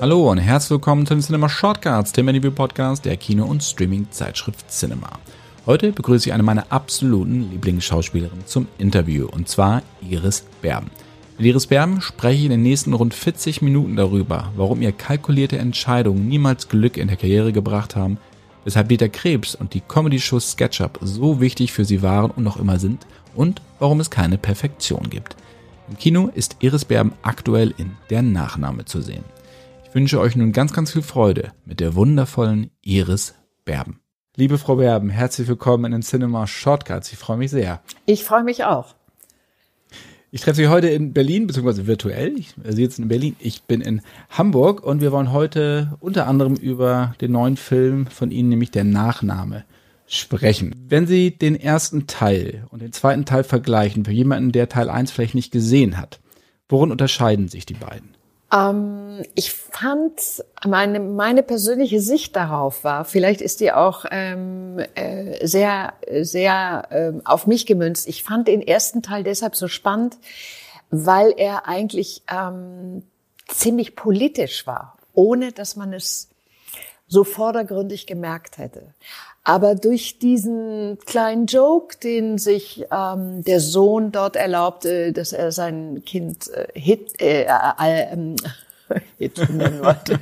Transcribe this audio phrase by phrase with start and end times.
[0.00, 5.10] Hallo und herzlich willkommen zum Cinema Shortcuts, dem Review Podcast der Kino- und Streaming-Zeitschrift Cinema.
[5.66, 10.90] Heute begrüße ich eine meiner absoluten Lieblingsschauspielerinnen zum Interview und zwar Iris Berben.
[11.36, 15.58] Mit Iris Berben spreche ich in den nächsten rund 40 Minuten darüber, warum ihr kalkulierte
[15.58, 18.16] Entscheidungen niemals Glück in der Karriere gebracht haben,
[18.64, 22.78] weshalb Dieter Krebs und die Comedy-Show SketchUp so wichtig für sie waren und noch immer
[22.78, 25.36] sind und warum es keine Perfektion gibt.
[25.90, 29.24] Im Kino ist Iris Berben aktuell in Der Nachname zu sehen.
[29.90, 33.98] Ich wünsche euch nun ganz, ganz viel Freude mit der wundervollen Iris Berben.
[34.36, 37.12] Liebe Frau Berben, herzlich willkommen in den Cinema Shortcuts.
[37.12, 37.82] Ich freue mich sehr.
[38.06, 38.94] Ich freue mich auch.
[40.30, 42.38] Ich treffe Sie heute in Berlin, beziehungsweise virtuell.
[42.38, 43.34] Ich, Sie sitzen in Berlin.
[43.40, 48.30] Ich bin in Hamburg und wir wollen heute unter anderem über den neuen Film von
[48.30, 49.64] Ihnen, nämlich der Nachname,
[50.06, 50.72] sprechen.
[50.86, 55.10] Wenn Sie den ersten Teil und den zweiten Teil vergleichen, für jemanden, der Teil 1
[55.10, 56.20] vielleicht nicht gesehen hat,
[56.68, 58.19] worin unterscheiden sich die beiden?
[58.52, 65.46] Ähm, ich fand, meine, meine persönliche Sicht darauf war, vielleicht ist die auch ähm, äh,
[65.46, 68.08] sehr, sehr äh, auf mich gemünzt.
[68.08, 70.18] Ich fand den ersten Teil deshalb so spannend,
[70.90, 73.04] weil er eigentlich ähm,
[73.46, 76.28] ziemlich politisch war, ohne dass man es
[77.10, 78.94] so vordergründig gemerkt hätte.
[79.42, 86.02] Aber durch diesen kleinen Joke, den sich ähm, der Sohn dort erlaubte, dass er sein
[86.06, 88.36] Kind äh, Hit, äh, äh, äh,
[89.18, 90.20] Hit nennen wollte,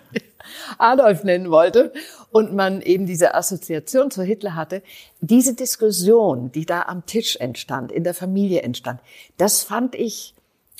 [0.78, 1.92] Adolf nennen wollte,
[2.32, 4.82] und man eben diese Assoziation zu Hitler hatte,
[5.20, 9.00] diese Diskussion, die da am Tisch entstand, in der Familie entstand,
[9.36, 10.34] das fand ich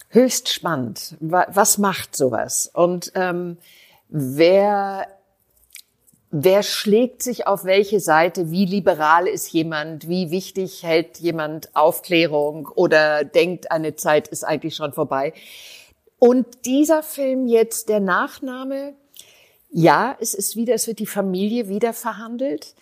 [0.08, 1.16] höchst spannend.
[1.20, 2.70] Was macht sowas?
[2.72, 3.58] Und ähm,
[4.08, 5.06] wer
[6.30, 12.68] wer schlägt sich auf welche Seite, wie liberal ist jemand, wie wichtig hält jemand Aufklärung
[12.74, 15.32] oder denkt, eine Zeit ist eigentlich schon vorbei.
[16.18, 18.94] Und dieser Film jetzt, der Nachname,
[19.70, 22.74] ja, es ist wieder, es wird die Familie wieder verhandelt.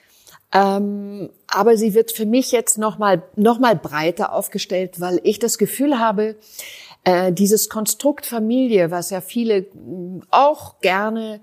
[0.52, 5.58] Ähm, aber sie wird für mich jetzt nochmal noch mal breiter aufgestellt, weil ich das
[5.58, 6.36] Gefühl habe,
[7.04, 9.66] äh, dieses Konstrukt Familie, was ja viele
[10.30, 11.40] auch gerne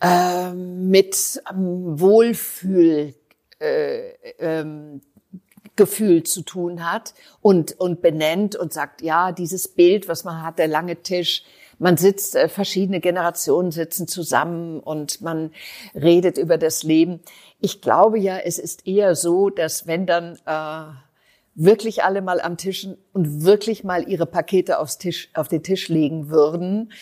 [0.00, 3.14] ähm, mit ähm, Wohlfühl
[3.58, 5.00] äh, ähm,
[5.76, 10.58] Gefühl zu tun hat und, und benennt und sagt, ja, dieses Bild, was man hat,
[10.58, 11.44] der lange Tisch,
[11.78, 15.52] man sitzt, äh, verschiedene Generationen sitzen zusammen und man
[15.94, 17.20] redet über das Leben.
[17.60, 20.92] Ich glaube ja, es ist eher so, dass wenn dann äh,
[21.54, 25.88] wirklich alle mal am Tisch und wirklich mal ihre Pakete aufs Tisch, auf den Tisch
[25.88, 26.92] legen würden,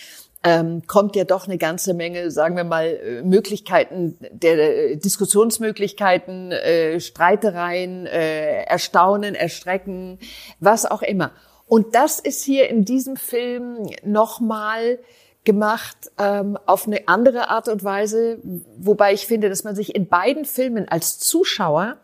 [0.44, 6.52] ähm, kommt ja doch eine ganze Menge, sagen wir mal, äh, Möglichkeiten, der äh, Diskussionsmöglichkeiten,
[6.52, 10.18] äh, Streitereien, äh, Erstaunen, Erstrecken,
[10.60, 11.32] was auch immer.
[11.66, 14.98] Und das ist hier in diesem Film nochmal
[15.44, 18.38] gemacht ähm, auf eine andere Art und Weise,
[18.76, 21.96] wobei ich finde, dass man sich in beiden Filmen als Zuschauer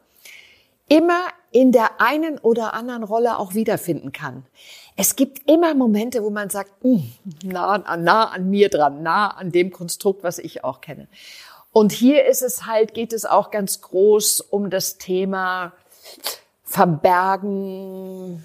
[0.88, 1.20] immer
[1.52, 4.46] in der einen oder anderen Rolle auch wiederfinden kann.
[4.96, 7.10] Es gibt immer Momente, wo man sagt, hm,
[7.42, 11.08] nah, nah an mir dran, nah an dem Konstrukt, was ich auch kenne.
[11.72, 15.72] Und hier ist es halt, geht es auch ganz groß um das Thema
[16.64, 18.44] Verbergen,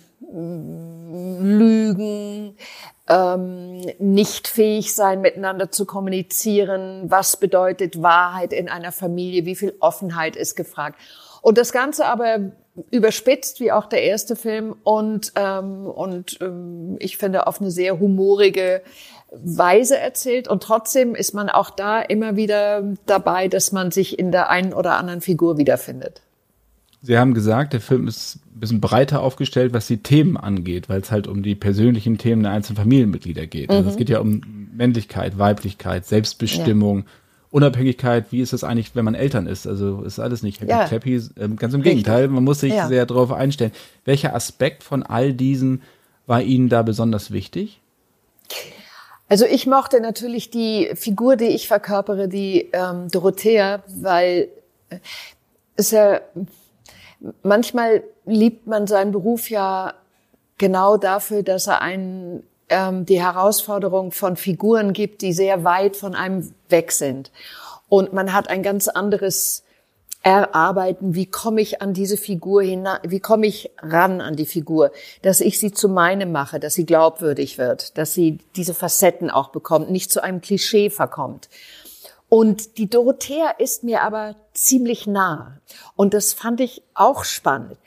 [1.40, 2.58] Lügen,
[3.08, 7.04] ähm, nicht fähig sein, miteinander zu kommunizieren.
[7.10, 9.46] Was bedeutet Wahrheit in einer Familie?
[9.46, 11.00] Wie viel Offenheit ist gefragt?
[11.42, 12.52] Und das Ganze aber
[12.92, 18.00] überspitzt, wie auch der erste Film und, ähm, und ähm, ich finde auf eine sehr
[18.00, 18.82] humorige
[19.32, 20.48] Weise erzählt.
[20.48, 24.74] Und trotzdem ist man auch da immer wieder dabei, dass man sich in der einen
[24.74, 26.22] oder anderen Figur wiederfindet.
[27.02, 31.02] Sie haben gesagt, der Film ist ein bisschen breiter aufgestellt, was die Themen angeht, weil
[31.02, 33.70] es halt um die persönlichen Themen der einzelnen Familienmitglieder geht.
[33.70, 33.90] Also mhm.
[33.90, 34.42] es geht ja um
[34.76, 37.00] Männlichkeit, Weiblichkeit, Selbstbestimmung.
[37.00, 37.06] Ja
[37.56, 39.66] Unabhängigkeit, wie ist das eigentlich, wenn man Eltern ist?
[39.66, 40.90] Also ist alles nicht happy ja.
[40.90, 42.04] happy, ähm, ganz im Richtig.
[42.04, 42.90] Gegenteil, man muss sich ja.
[42.90, 43.72] sehr darauf einstellen.
[44.04, 45.82] Welcher Aspekt von all diesen
[46.28, 47.80] war Ihnen da besonders wichtig?
[49.30, 54.50] Also ich mochte natürlich die Figur, die ich verkörpere, die ähm, Dorothea, weil
[54.90, 54.98] äh,
[55.78, 56.20] es ja
[57.42, 59.94] manchmal liebt man seinen Beruf ja
[60.58, 66.16] genau dafür, dass er einen ähm, die Herausforderung von Figuren gibt, die sehr weit von
[66.16, 67.32] einem weg sind.
[67.90, 69.64] Und man hat ein ganz anderes
[70.24, 74.92] Erarbeiten, wie komme ich an diese Figur hinein, wie komme ich ran an die Figur,
[75.22, 79.50] dass ich sie zu meinem mache, dass sie glaubwürdig wird, dass sie diese Facetten auch
[79.50, 81.48] bekommt, nicht zu einem Klischee verkommt.
[82.28, 85.60] Und die Dorothea ist mir aber ziemlich nah.
[85.96, 87.78] Und das fand ich auch spannend.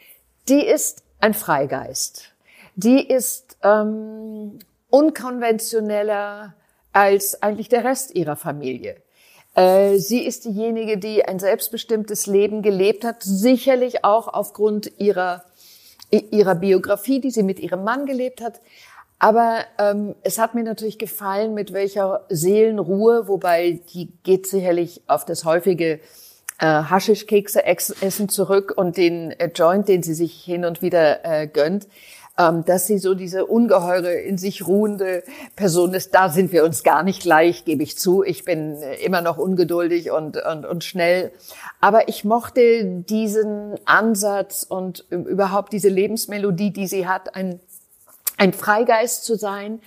[0.48, 2.32] Die ist ein Freigeist.
[2.76, 4.60] Die ist ähm,
[4.90, 6.54] unkonventioneller
[6.92, 8.96] als eigentlich der Rest ihrer Familie.
[9.54, 15.44] Äh, sie ist diejenige, die ein selbstbestimmtes Leben gelebt hat, sicherlich auch aufgrund ihrer,
[16.10, 18.60] ihrer Biografie, die sie mit ihrem Mann gelebt hat.
[19.18, 25.24] Aber ähm, es hat mir natürlich gefallen, mit welcher Seelenruhe, wobei die geht sicherlich auf
[25.24, 25.98] das häufige
[26.60, 31.48] äh, Haschischkekse essen zurück und den äh, Joint, den sie sich hin und wieder äh,
[31.48, 31.88] gönnt,
[32.38, 35.24] dass sie so diese ungeheure, in sich ruhende
[35.56, 36.14] Person ist.
[36.14, 38.22] Da sind wir uns gar nicht gleich, gebe ich zu.
[38.22, 41.32] Ich bin äh, immer noch ungeduldig und, und, und schnell.
[41.80, 47.58] Aber ich mochte diesen Ansatz und überhaupt diese Lebensmelodie, die sie hat, ein,
[48.36, 49.80] ein Freigeist zu sein,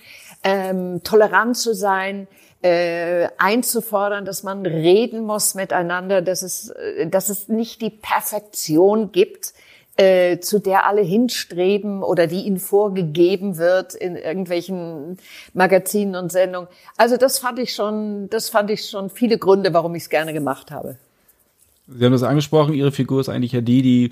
[0.44, 2.28] ähm, tolerant zu sein,
[2.60, 9.10] äh, einzufordern, dass man reden muss miteinander, dass es, äh, dass es nicht die Perfektion
[9.10, 9.54] gibt,
[9.96, 15.18] äh, zu der alle hinstreben oder die ihnen vorgegeben wird in irgendwelchen
[15.52, 16.68] Magazinen und Sendungen.
[16.96, 20.32] Also das fand ich schon, das fand ich schon viele Gründe, warum ich es gerne
[20.32, 20.96] gemacht habe.
[21.88, 24.10] Sie haben das angesprochen, Ihre Figur ist eigentlich ja die, die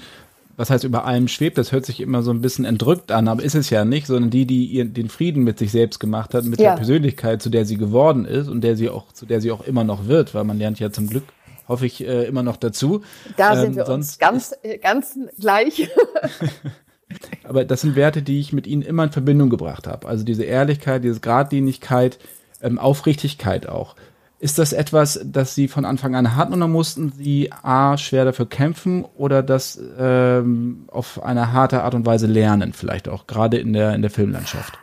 [0.60, 3.42] was heißt über allem schwebt, das hört sich immer so ein bisschen entrückt an, aber
[3.42, 6.44] ist es ja nicht, sondern die, die ihr den Frieden mit sich selbst gemacht hat,
[6.44, 6.70] mit ja.
[6.70, 9.66] der Persönlichkeit, zu der sie geworden ist und der sie auch, zu der sie auch
[9.66, 11.24] immer noch wird, weil man lernt ja zum Glück
[11.70, 13.02] hoffe ich äh, immer noch dazu.
[13.37, 15.88] Da ähm, sind wir uns ganz, äh, ganz gleich.
[17.44, 20.06] Aber das sind Werte, die ich mit Ihnen immer in Verbindung gebracht habe.
[20.06, 22.19] Also diese Ehrlichkeit, diese Gradlinigkeit,
[22.61, 23.96] ähm, Aufrichtigkeit auch.
[24.38, 28.49] Ist das etwas, das Sie von Anfang an hatten oder mussten Sie A, schwer dafür
[28.49, 33.73] kämpfen oder das ähm, auf eine harte Art und Weise lernen, vielleicht auch gerade in
[33.73, 34.78] der, in der Filmlandschaft?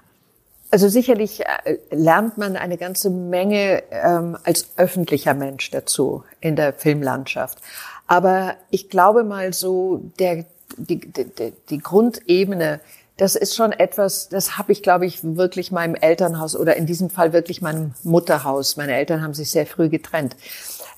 [0.69, 6.73] Also sicherlich äh, lernt man eine ganze Menge ähm, als öffentlicher Mensch dazu in der
[6.73, 7.59] Filmlandschaft.
[8.07, 10.45] Aber ich glaube mal so, der,
[10.77, 12.81] die, die, die Grundebene,
[13.15, 17.09] das ist schon etwas, das habe ich, glaube ich, wirklich meinem Elternhaus oder in diesem
[17.09, 20.35] Fall wirklich meinem Mutterhaus, meine Eltern haben sich sehr früh getrennt,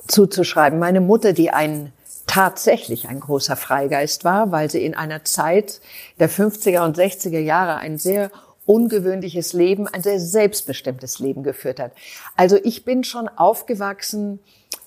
[0.08, 0.80] zuzuschreiben.
[0.80, 1.94] Meine Mutter, die ein
[2.26, 5.82] tatsächlich ein großer Freigeist war, weil sie in einer Zeit
[6.20, 8.30] der 50er und 60er Jahre ein sehr
[8.70, 11.92] ungewöhnliches Leben, ein sehr selbstbestimmtes Leben geführt hat.
[12.36, 14.40] Also ich bin schon aufgewachsen,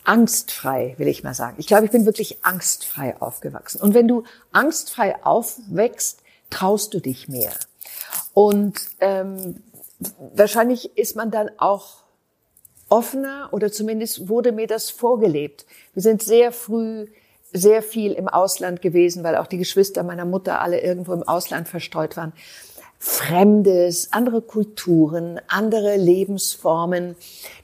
[0.05, 1.57] angstfrei, will ich mal sagen.
[1.59, 3.81] Ich glaube, ich bin wirklich angstfrei aufgewachsen.
[3.81, 7.51] Und wenn du angstfrei aufwächst, traust du dich mehr.
[8.35, 9.65] Und ähm,
[10.33, 12.05] wahrscheinlich ist man dann auch
[12.89, 15.67] offener oder zumindest wurde mir das vorgelebt.
[15.93, 17.09] Wir sind sehr früh
[17.53, 21.69] sehr viel im Ausland gewesen, weil auch die Geschwister meiner Mutter alle irgendwo im Ausland
[21.69, 22.33] verstreut waren.
[23.05, 27.17] Fremdes, andere Kulturen, andere Lebensformen.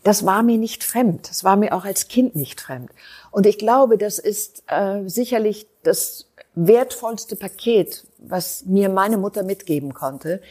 [0.03, 1.31] Das war mir nicht fremd.
[1.31, 2.91] Das war mir auch als Kind nicht fremd.
[3.31, 6.27] Und ich glaube, das ist äh, sicherlich das
[6.57, 10.43] wertvollste Paket, was mir meine Mutter mitgeben konnte,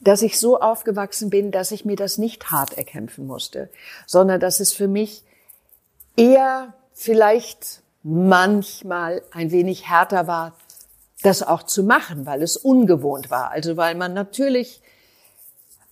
[0.00, 3.70] dass ich so aufgewachsen bin, dass ich mir das nicht hart erkämpfen musste,
[4.04, 5.22] sondern dass es für mich
[6.14, 10.52] eher vielleicht manchmal ein wenig härter war,
[11.26, 13.50] das auch zu machen, weil es ungewohnt war.
[13.50, 14.80] Also weil man natürlich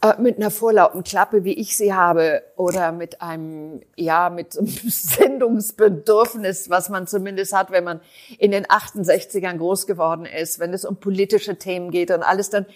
[0.00, 4.69] äh, mit einer vorlauten Klappe, wie ich sie habe, oder mit einem, ja, mit einem
[4.88, 8.00] Sendungsbedürfnis, was man zumindest hat, wenn man
[8.38, 12.66] in den 68ern groß geworden ist, wenn es um politische Themen geht und alles, dann,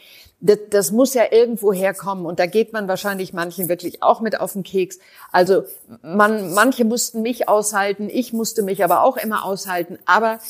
[0.40, 2.26] das, das muss ja irgendwo herkommen.
[2.26, 4.98] Und da geht man wahrscheinlich manchen wirklich auch mit auf den Keks.
[5.30, 5.62] Also
[6.02, 9.98] man, manche mussten mich aushalten, ich musste mich aber auch immer aushalten.
[10.06, 10.40] Aber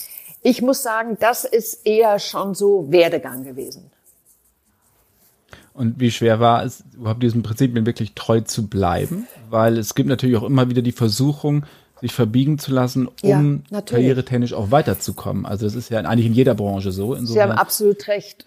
[0.43, 3.91] ich muss sagen, das ist eher schon so Werdegang gewesen.
[5.75, 9.29] Und wie schwer war es, überhaupt diesem Prinzipien wirklich treu zu bleiben?
[9.49, 11.65] Weil es gibt natürlich auch immer wieder die Versuchung,
[12.01, 15.47] sich verbiegen zu lassen, um ja, karrieretechnisch auch weiterzukommen.
[15.47, 17.15] Also das ist ja eigentlich in jeder Branche so.
[17.15, 18.47] Sie haben absolut recht.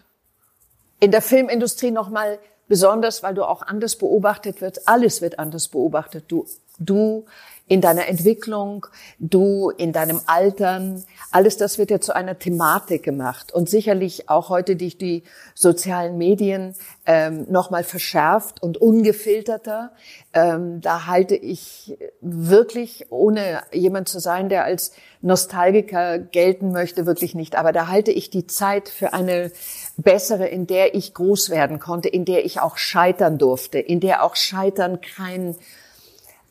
[1.00, 4.88] In der Filmindustrie nochmal besonders, weil du auch anders beobachtet wird.
[4.88, 6.25] Alles wird anders beobachtet.
[6.27, 6.45] Du,
[6.81, 7.25] du
[7.71, 8.85] in deiner Entwicklung,
[9.17, 11.05] du in deinem Altern.
[11.31, 15.23] Alles das wird ja zu einer Thematik gemacht und sicherlich auch heute durch die
[15.55, 19.93] sozialen Medien ähm, nochmal verschärft und ungefilterter.
[20.33, 27.35] Ähm, da halte ich wirklich, ohne jemand zu sein, der als Nostalgiker gelten möchte, wirklich
[27.35, 27.55] nicht.
[27.55, 29.50] Aber da halte ich die Zeit für eine
[29.95, 34.23] bessere, in der ich groß werden konnte, in der ich auch scheitern durfte, in der
[34.23, 35.55] auch Scheitern kein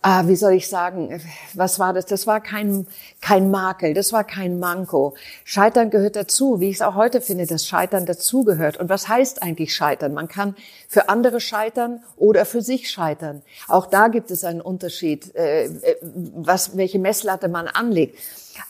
[0.02, 1.21] ah, wie soll ich sagen,
[1.54, 2.07] was war das?
[2.07, 2.87] Das war kein,
[3.21, 5.14] kein Makel, das war kein Manko.
[5.45, 8.78] Scheitern gehört dazu, wie ich es auch heute finde, dass Scheitern dazugehört.
[8.78, 10.14] Und was heißt eigentlich Scheitern?
[10.14, 10.57] Man kann
[10.88, 13.42] für andere scheitern oder für sich scheitern.
[13.69, 18.19] Auch da gibt es einen Unterschied, äh, äh, was, welche Messlatte man anlegt.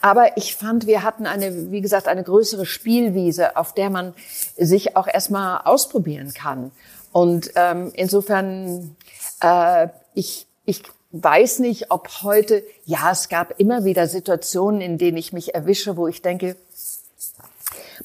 [0.01, 4.15] Aber ich fand, wir hatten eine, wie gesagt, eine größere Spielwiese, auf der man
[4.57, 6.71] sich auch erstmal ausprobieren kann.
[7.13, 8.97] Und ähm, insofern,
[9.41, 15.17] äh, ich ich weiß nicht, ob heute, ja, es gab immer wieder Situationen, in denen
[15.17, 16.57] ich mich erwische, wo ich denke,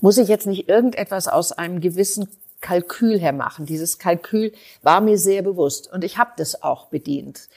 [0.02, 2.28] muss ich jetzt nicht irgendetwas aus einem gewissen
[2.62, 3.66] Kalkül her machen?
[3.66, 7.48] Dieses Kalkül war mir sehr bewusst und ich habe das auch bedient.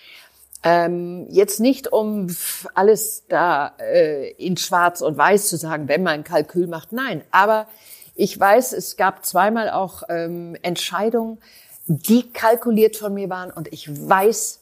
[0.63, 2.35] Ähm, jetzt nicht, um
[2.75, 6.93] alles da äh, in Schwarz und Weiß zu sagen, wenn man ein Kalkül macht.
[6.93, 7.69] Nein, aber
[8.17, 11.39] ich weiß, es gab zweimal auch ähm, Entscheidungen,
[11.87, 14.61] die kalkuliert von mir waren und ich weiß,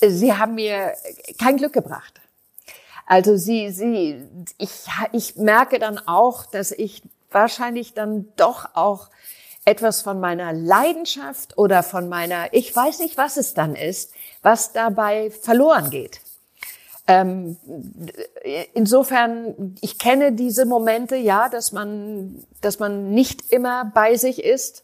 [0.00, 0.94] sie haben mir
[1.38, 2.20] kein Glück gebracht.
[3.06, 4.22] Also sie, sie,
[4.58, 4.70] ich,
[5.12, 9.08] ich merke dann auch, dass ich wahrscheinlich dann doch auch
[9.64, 14.12] etwas von meiner Leidenschaft oder von meiner, ich weiß nicht, was es dann ist,
[14.42, 16.20] was dabei verloren geht.
[17.08, 17.56] Ähm,
[18.74, 24.82] insofern, ich kenne diese Momente, ja, dass man, dass man nicht immer bei sich ist.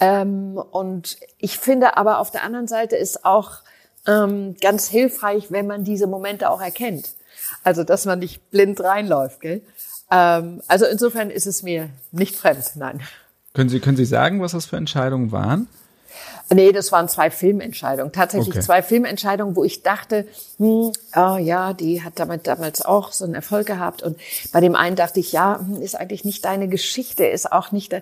[0.00, 3.58] Ähm, und ich finde aber auf der anderen Seite ist auch
[4.06, 7.14] ähm, ganz hilfreich, wenn man diese Momente auch erkennt.
[7.64, 9.62] Also, dass man nicht blind reinläuft, gell?
[10.10, 13.00] Ähm, also insofern ist es mir nicht fremd, nein.
[13.54, 15.68] Können Sie, können Sie sagen, was das für Entscheidungen waren?
[16.52, 18.12] Nee, das waren zwei Filmentscheidungen.
[18.12, 18.64] Tatsächlich okay.
[18.64, 20.26] zwei Filmentscheidungen, wo ich dachte,
[20.58, 24.02] hm, oh ja, die hat damit damals auch so einen Erfolg gehabt.
[24.02, 24.18] Und
[24.52, 27.94] bei dem einen dachte ich, ja, hm, ist eigentlich nicht deine Geschichte, ist auch nicht.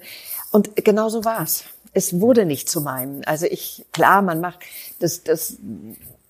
[0.50, 1.64] Und genau so war's.
[1.92, 3.22] Es wurde nicht zu meinem.
[3.26, 4.60] Also ich, klar, man macht
[5.00, 5.58] das, das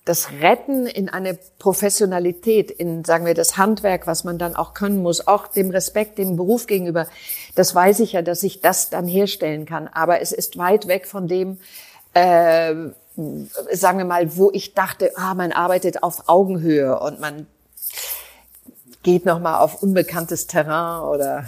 [0.09, 5.03] das Retten in eine Professionalität, in, sagen wir, das Handwerk, was man dann auch können
[5.03, 7.05] muss, auch dem Respekt dem Beruf gegenüber,
[7.53, 9.87] das weiß ich ja, dass ich das dann herstellen kann.
[9.87, 11.59] Aber es ist weit weg von dem,
[12.15, 12.73] äh,
[13.71, 17.45] sagen wir mal, wo ich dachte, ah, man arbeitet auf Augenhöhe und man
[19.03, 21.45] geht noch mal auf unbekanntes Terrain oder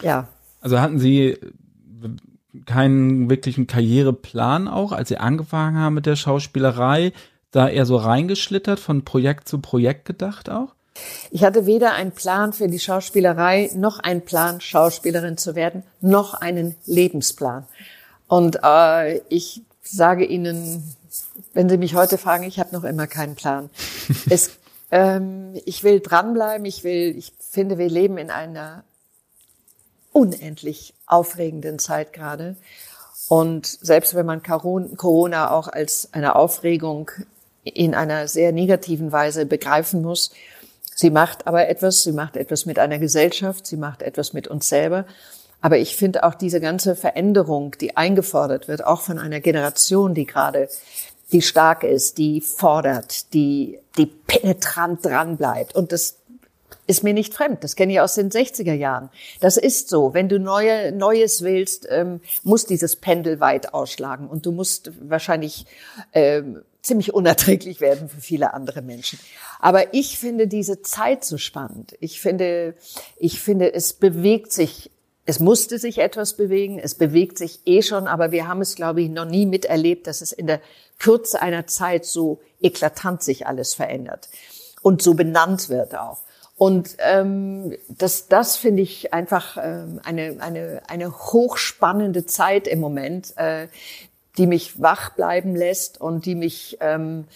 [0.00, 0.28] ja.
[0.60, 1.36] Also hatten Sie
[2.66, 7.12] keinen wirklichen Karriereplan auch, als Sie angefangen haben mit der Schauspielerei?
[7.54, 10.74] da eher so reingeschlittert, von Projekt zu Projekt gedacht auch?
[11.30, 16.34] Ich hatte weder einen Plan für die Schauspielerei, noch einen Plan, Schauspielerin zu werden, noch
[16.34, 17.66] einen Lebensplan.
[18.28, 20.94] Und äh, ich sage Ihnen,
[21.52, 23.70] wenn Sie mich heute fragen, ich habe noch immer keinen Plan.
[24.30, 24.52] es,
[24.90, 28.84] ähm, ich will dranbleiben, ich will, ich finde, wir leben in einer
[30.14, 32.56] unendlich aufregenden Zeit gerade.
[33.28, 37.10] Und selbst wenn man Corona auch als eine Aufregung
[37.64, 40.30] in einer sehr negativen Weise begreifen muss.
[40.94, 44.68] Sie macht aber etwas, sie macht etwas mit einer Gesellschaft, sie macht etwas mit uns
[44.68, 45.06] selber.
[45.60, 50.26] Aber ich finde auch diese ganze Veränderung, die eingefordert wird, auch von einer Generation, die
[50.26, 50.68] gerade,
[51.32, 55.74] die stark ist, die fordert, die, die penetrant dran bleibt.
[55.74, 56.18] Und das
[56.86, 57.64] ist mir nicht fremd.
[57.64, 59.10] Das kenne ich aus den 60er Jahren.
[59.40, 60.14] Das ist so.
[60.14, 64.28] Wenn du neue, Neues willst, ähm, muss dieses Pendel weit ausschlagen.
[64.28, 65.66] Und du musst wahrscheinlich
[66.12, 69.18] ähm, ziemlich unerträglich werden für viele andere Menschen.
[69.60, 71.96] Aber ich finde diese Zeit so spannend.
[72.00, 72.74] Ich finde,
[73.16, 74.90] ich finde, es bewegt sich
[75.26, 79.00] es musste sich etwas bewegen, es bewegt sich eh schon, aber wir haben es, glaube
[79.00, 80.60] ich, noch nie miterlebt, dass es in der
[80.98, 84.28] Kürze einer Zeit so eklatant sich alles verändert
[84.82, 86.18] und so benannt wird auch.
[86.56, 93.36] Und ähm, das, das finde ich einfach ähm, eine, eine, eine hochspannende Zeit im Moment,
[93.36, 93.66] äh,
[94.38, 97.26] die mich wach bleiben lässt und die mich ähm,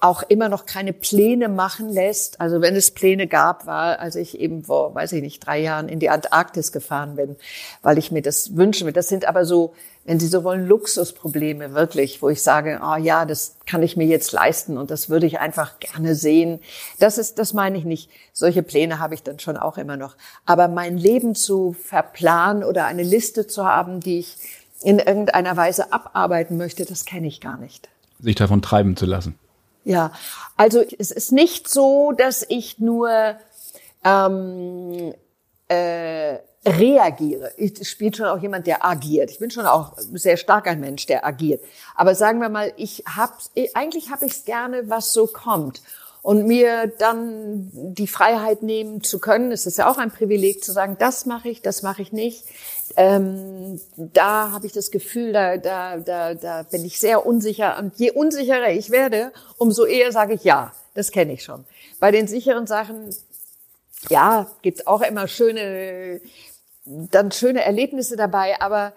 [0.00, 2.40] auch immer noch keine Pläne machen lässt.
[2.40, 5.88] Also wenn es Pläne gab, war, als ich eben vor, weiß ich nicht, drei Jahren
[5.88, 7.36] in die Antarktis gefahren bin,
[7.80, 8.92] weil ich mir das wünschen will.
[8.92, 9.72] Das sind aber so,
[10.04, 14.06] wenn Sie so wollen, Luxusprobleme wirklich, wo ich sage, oh ja, das kann ich mir
[14.06, 16.60] jetzt leisten und das würde ich einfach gerne sehen.
[16.98, 18.10] Das ist, das meine ich nicht.
[18.34, 20.16] Solche Pläne habe ich dann schon auch immer noch.
[20.44, 24.36] Aber mein Leben zu verplanen oder eine Liste zu haben, die ich
[24.82, 27.88] in irgendeiner Weise abarbeiten möchte, das kenne ich gar nicht.
[28.20, 29.38] Sich davon treiben zu lassen.
[29.84, 30.12] Ja,
[30.56, 33.36] also es ist nicht so, dass ich nur
[34.04, 35.12] ähm,
[35.68, 37.52] äh, reagiere.
[37.56, 39.30] Ich spiele schon auch jemand, der agiert.
[39.30, 41.62] Ich bin schon auch sehr stark ein Mensch, der agiert.
[41.96, 45.82] Aber sagen wir mal, ich hab's, eigentlich habe ich es gerne, was so kommt
[46.22, 49.50] und mir dann die Freiheit nehmen zu können.
[49.50, 52.44] Es ist ja auch ein Privileg zu sagen, das mache ich, das mache ich nicht
[52.96, 57.78] ähm, da habe ich das Gefühl, da, da, da, da bin ich sehr unsicher.
[57.78, 60.72] Und je unsicherer ich werde, umso eher sage ich ja.
[60.94, 61.64] Das kenne ich schon.
[62.00, 63.14] Bei den sicheren Sachen,
[64.10, 66.20] ja, gibt's auch immer schöne,
[66.84, 68.92] dann schöne Erlebnisse dabei, aber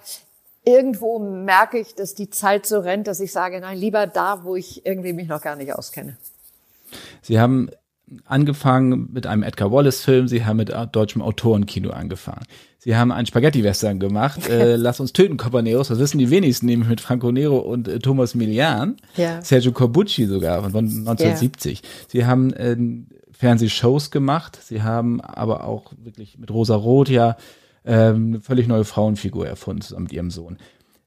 [0.65, 4.55] irgendwo merke ich, dass die Zeit so rennt, dass ich sage, nein, lieber da, wo
[4.55, 6.17] ich irgendwie mich noch gar nicht auskenne.
[7.21, 7.69] Sie haben
[8.25, 12.45] angefangen mit einem Edgar Wallace-Film, Sie haben mit deutschem Autorenkino angefangen.
[12.79, 16.87] Sie haben einen Spaghetti-Western gemacht, äh, Lass uns töten, Copaneros, das wissen die wenigsten, nämlich
[16.87, 19.41] mit Franco Nero und äh, Thomas Milian, ja.
[19.41, 21.81] Sergio Corbucci sogar von 1970.
[21.81, 21.87] Ja.
[22.07, 22.77] Sie haben äh,
[23.31, 27.37] Fernsehshows gemacht, Sie haben aber auch wirklich mit Rosa Roth ja
[27.85, 30.57] ähm, eine völlig neue Frauenfigur erfunden zusammen mit ihrem Sohn.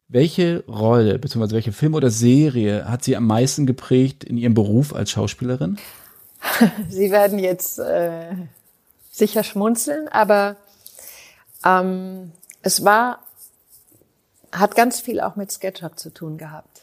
[0.08, 4.94] Welche Rolle, beziehungsweise welche Film oder Serie hat Sie am meisten geprägt in Ihrem Beruf
[4.94, 5.76] als Schauspielerin?
[6.88, 8.34] Sie werden jetzt äh,
[9.10, 10.56] sicher schmunzeln, aber
[11.64, 13.20] ähm, es war,
[14.52, 16.82] hat ganz viel auch mit SketchUp zu tun gehabt.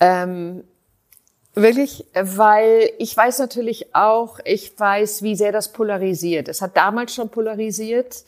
[0.00, 0.64] Ähm,
[1.58, 6.48] Wirklich, weil ich weiß natürlich auch, ich weiß, wie sehr das polarisiert.
[6.48, 8.24] Es hat damals schon polarisiert.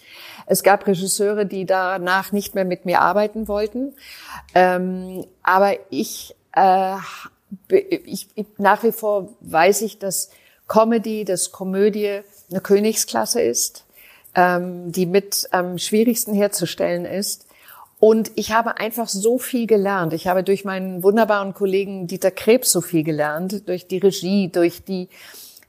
[0.47, 3.93] Es gab Regisseure, die danach nicht mehr mit mir arbeiten wollten.
[4.55, 6.97] Ähm, aber ich, äh,
[7.69, 10.31] ich, ich, nach wie vor weiß ich, dass
[10.67, 13.85] Comedy, dass Komödie eine Königsklasse ist,
[14.35, 17.47] ähm, die mit am schwierigsten herzustellen ist.
[18.01, 20.13] Und ich habe einfach so viel gelernt.
[20.13, 24.85] Ich habe durch meinen wunderbaren Kollegen Dieter Krebs so viel gelernt, durch die Regie, durch
[24.85, 25.09] die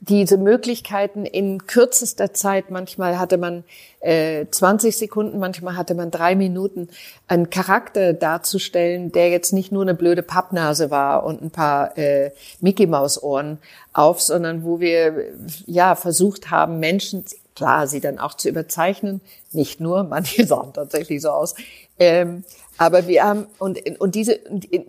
[0.02, 3.66] diese Möglichkeiten in kürzester Zeit, manchmal hatte man
[4.00, 6.90] äh, 20 Sekunden, manchmal hatte man drei Minuten,
[7.28, 12.32] einen Charakter darzustellen, der jetzt nicht nur eine blöde Pappnase war und ein paar äh,
[12.62, 13.58] Mickey Maus Ohren
[13.92, 15.26] auf, sondern wo wir
[15.66, 17.26] ja versucht haben, Menschen
[17.56, 19.20] klar, sie dann auch zu überzeichnen,
[19.52, 21.56] nicht nur, manche sahen tatsächlich so aus,
[22.00, 22.46] ähm,
[22.78, 24.86] aber wir haben, und, und diese, in,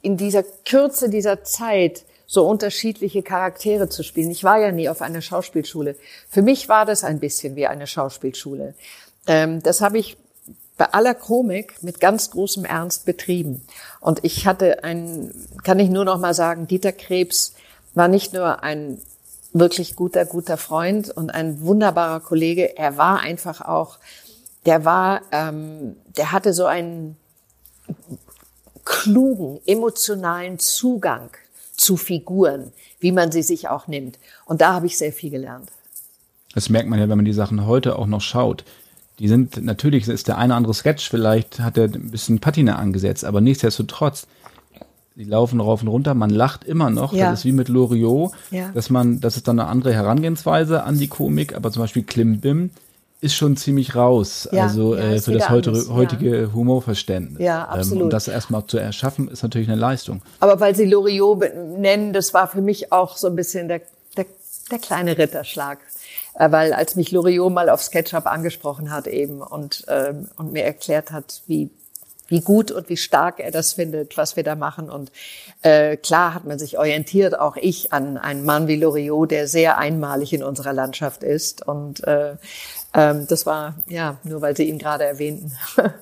[0.00, 4.30] in dieser Kürze dieser Zeit, so unterschiedliche Charaktere zu spielen.
[4.30, 5.96] Ich war ja nie auf einer Schauspielschule.
[6.28, 8.74] Für mich war das ein bisschen wie eine Schauspielschule.
[9.26, 10.16] Ähm, das habe ich
[10.76, 13.62] bei aller Komik mit ganz großem Ernst betrieben.
[14.00, 17.54] Und ich hatte ein, kann ich nur noch mal sagen, Dieter Krebs
[17.94, 19.00] war nicht nur ein
[19.52, 22.76] wirklich guter, guter Freund und ein wunderbarer Kollege.
[22.76, 23.98] Er war einfach auch
[24.66, 27.16] der war, ähm, der hatte so einen
[28.84, 31.30] klugen, emotionalen Zugang
[31.84, 34.18] zu Figuren, wie man sie sich auch nimmt.
[34.46, 35.70] Und da habe ich sehr viel gelernt.
[36.54, 38.64] Das merkt man ja, wenn man die Sachen heute auch noch schaut.
[39.18, 43.24] Die sind, natürlich ist der eine andere Sketch, vielleicht hat er ein bisschen Patina angesetzt,
[43.24, 44.26] aber nichtsdestotrotz,
[45.14, 47.12] die laufen rauf und runter, man lacht immer noch.
[47.12, 47.30] Ja.
[47.30, 48.70] Das ist wie mit Loriot, ja.
[48.70, 52.70] dass man, das ist dann eine andere Herangehensweise an die Komik, aber zum Beispiel Klimbim,
[53.24, 56.52] ist schon ziemlich raus, ja, also ja, äh, für das heutige ja.
[56.52, 57.40] Humorverständnis.
[57.40, 57.96] Ja, absolut.
[57.96, 60.20] Ähm, und das erstmal zu erschaffen, ist natürlich eine Leistung.
[60.40, 61.42] Aber weil Sie Loriot
[61.78, 63.80] nennen, das war für mich auch so ein bisschen der,
[64.16, 64.26] der,
[64.70, 65.78] der kleine Ritterschlag.
[66.34, 70.64] Äh, weil als mich Loriot mal auf SketchUp angesprochen hat eben und, ähm, und mir
[70.64, 71.70] erklärt hat, wie
[72.28, 74.90] wie gut und wie stark er das findet, was wir da machen.
[74.90, 75.12] Und
[75.62, 79.78] äh, klar hat man sich orientiert, auch ich, an einen Mann wie Loriot, der sehr
[79.78, 81.66] einmalig in unserer Landschaft ist.
[81.66, 82.36] Und äh,
[82.94, 85.52] ähm, das war, ja, nur weil Sie ihn gerade erwähnten.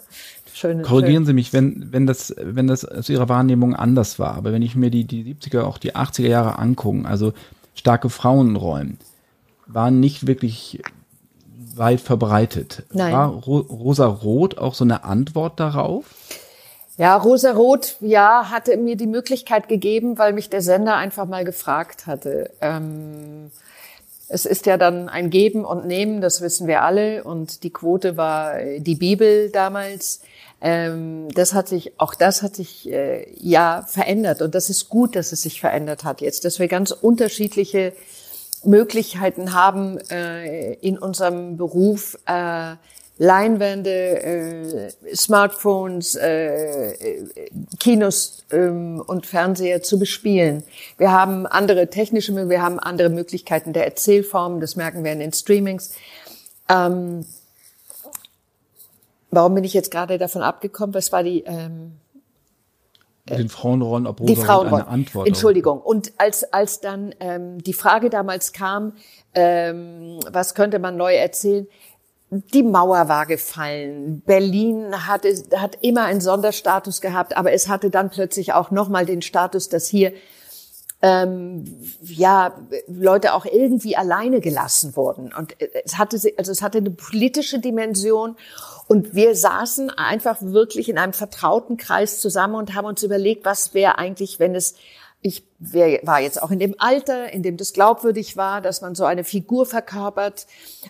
[0.54, 1.26] Schöne, Korrigieren schön.
[1.26, 4.34] Sie mich, wenn, wenn das, wenn das aus Ihrer Wahrnehmung anders war.
[4.34, 7.32] Aber wenn ich mir die, die 70er, auch die 80er Jahre angucke, also
[7.74, 8.98] starke Frauenrollen,
[9.66, 10.82] waren nicht wirklich
[11.74, 12.82] weit verbreitet.
[12.92, 13.14] Nein.
[13.14, 16.04] War Ro Rosa Rot auch so eine Antwort darauf?
[16.98, 21.44] Ja, Rosa Rot, ja, hatte mir die Möglichkeit gegeben, weil mich der Sender einfach mal
[21.44, 22.50] gefragt hatte.
[22.60, 23.50] Ähm,
[24.32, 27.22] es ist ja dann ein Geben und Nehmen, das wissen wir alle.
[27.22, 30.22] Und die Quote war äh, die Bibel damals.
[30.62, 34.40] Ähm, das hat sich, auch das hat sich äh, ja verändert.
[34.40, 37.92] Und das ist gut, dass es sich verändert hat jetzt, dass wir ganz unterschiedliche
[38.64, 42.18] Möglichkeiten haben, äh, in unserem Beruf
[43.18, 47.24] Leinwände, äh, Smartphones, äh,
[47.78, 50.64] Kinos ähm, und Fernseher zu bespielen.
[50.96, 55.32] Wir haben andere technische, wir haben andere Möglichkeiten der Erzählformen, das merken wir in den
[55.32, 55.94] Streamings.
[56.68, 57.26] Ähm,
[59.30, 60.94] warum bin ich jetzt gerade davon abgekommen?
[60.94, 61.44] Was war die?
[61.46, 61.92] Ähm,
[63.28, 64.84] mit den Frauenrollen, ob die Frauenrollen.
[64.84, 65.28] eine Antwort.
[65.28, 65.80] Entschuldigung.
[65.80, 68.94] Und als als dann ähm, die Frage damals kam,
[69.34, 71.68] ähm, was könnte man neu erzählen?
[72.34, 74.22] Die Mauer war gefallen.
[74.24, 79.20] Berlin hatte, hat immer einen Sonderstatus gehabt, aber es hatte dann plötzlich auch nochmal den
[79.20, 80.14] Status, dass hier
[81.02, 81.64] ähm,
[82.00, 85.30] ja Leute auch irgendwie alleine gelassen wurden.
[85.34, 88.36] Und es hatte, also es hatte eine politische Dimension.
[88.88, 93.74] Und wir saßen einfach wirklich in einem vertrauten Kreis zusammen und haben uns überlegt, was
[93.74, 94.74] wäre eigentlich, wenn es
[95.24, 99.04] ich war jetzt auch in dem Alter, in dem das glaubwürdig war, dass man so
[99.04, 100.48] eine Figur verkörpert.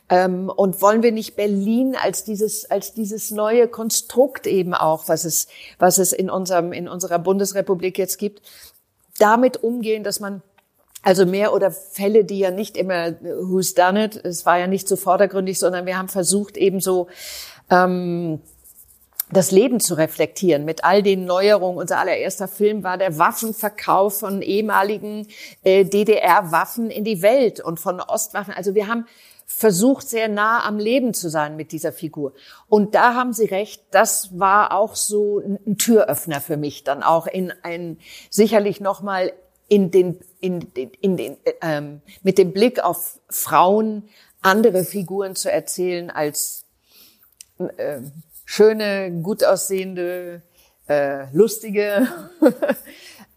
[0.09, 5.27] Ähm, und wollen wir nicht Berlin als dieses, als dieses neue Konstrukt eben auch, was
[5.27, 8.41] es, was es in unserem, in unserer Bundesrepublik jetzt gibt,
[9.19, 10.43] damit umgehen, dass man
[11.05, 14.89] Also mehr oder Fälle, die ja nicht immer Who's Done It, es war ja nicht
[14.89, 17.09] so vordergründig, sondern wir haben versucht eben so
[17.71, 18.41] ähm,
[19.33, 21.79] das Leben zu reflektieren mit all den Neuerungen.
[21.79, 25.27] Unser allererster Film war der Waffenverkauf von ehemaligen
[25.63, 28.55] äh, DDR-Waffen in die Welt und von Ostwaffen.
[28.55, 29.07] Also wir haben
[29.47, 32.33] versucht, sehr nah am Leben zu sein mit dieser Figur.
[32.69, 37.27] Und da haben Sie recht, das war auch so ein Türöffner für mich, dann auch
[37.27, 37.99] in ein,
[38.31, 39.33] sicherlich nochmal
[39.69, 44.09] in den, in, den, in den, ähm, mit dem Blick auf Frauen
[44.43, 46.65] andere Figuren zu erzählen als
[47.59, 48.01] äh,
[48.45, 50.43] schöne, gut aussehende,
[50.89, 52.09] äh, lustige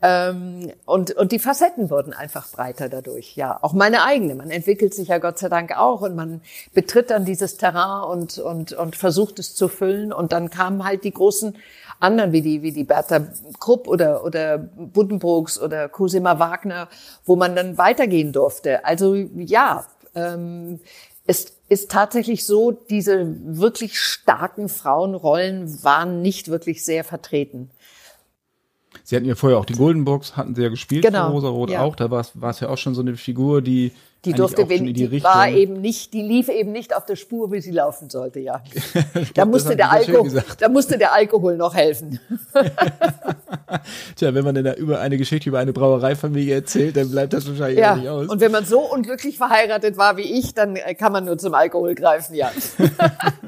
[0.02, 3.36] Ähm, und, und die Facetten wurden einfach breiter dadurch.
[3.36, 4.36] Ja, auch meine eigene.
[4.36, 6.42] Man entwickelt sich ja Gott sei Dank auch und man
[6.76, 10.14] betritt dann dieses Terrain und, und, und versucht es zu füllen.
[10.14, 11.56] Und dann kamen halt die großen
[12.00, 13.22] anderen wie die, wie die Bertha
[13.60, 16.88] Krupp oder, oder Buddenbrooks oder Cosima Wagner,
[17.26, 18.86] wo man dann weitergehen durfte.
[18.86, 20.82] Also ja, ähm,
[21.26, 27.72] es ist tatsächlich so, diese wirklich starken Frauenrollen waren nicht wirklich sehr vertreten.
[29.06, 31.30] Sie hatten ja vorher auch die Golden Box, hatten Sie ja gespielt genau.
[31.30, 31.82] Rosa Rot ja.
[31.82, 31.96] auch.
[31.96, 33.92] Da war es ja auch schon so eine Figur, die
[34.26, 37.52] die durfte wenn, die, die war eben nicht, die lief eben nicht auf der Spur,
[37.52, 38.64] wie sie laufen sollte, ja.
[39.36, 42.20] da musste der Alkohol, da musste der Alkohol noch helfen.
[44.16, 47.48] Tja, wenn man denn da über eine Geschichte über eine Brauereifamilie erzählt, dann bleibt das
[47.48, 47.96] wahrscheinlich ja.
[47.96, 48.28] nicht aus.
[48.28, 51.94] Und wenn man so unglücklich verheiratet war wie ich, dann kann man nur zum Alkohol
[51.94, 52.52] greifen, ja.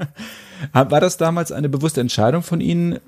[0.73, 2.99] war das damals eine bewusste Entscheidung von Ihnen,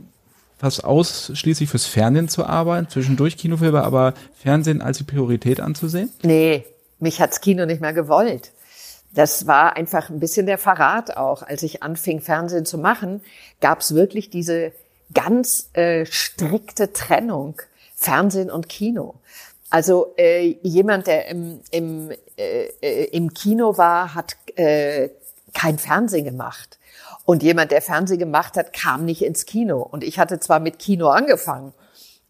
[0.59, 6.11] fast ausschließlich fürs Fernsehen zu arbeiten, zwischendurch Kinofilme, aber Fernsehen als die Priorität anzusehen?
[6.21, 6.65] Nee,
[6.99, 8.51] mich hat's Kino nicht mehr gewollt.
[9.11, 11.41] Das war einfach ein bisschen der Verrat auch.
[11.41, 13.21] Als ich anfing, Fernsehen zu machen,
[13.61, 14.71] gab's wirklich diese
[15.13, 17.59] ganz äh, strikte Trennung
[17.95, 19.15] Fernsehen und Kino.
[19.69, 25.09] Also äh, jemand, der im, im, äh, äh im Kino war, hat äh,
[25.53, 26.79] kein Fernsehen gemacht.
[27.29, 29.83] Und jemand, der Fernsehen gemacht hat, kam nicht ins Kino.
[29.83, 31.75] Und ich hatte zwar mit Kino angefangen,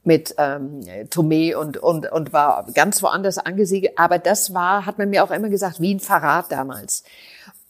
[0.03, 5.09] mit ähm, Tomé und, und, und war ganz woanders angesiedelt, aber das war, hat man
[5.09, 7.05] mir auch immer gesagt, wie ein Verrat damals.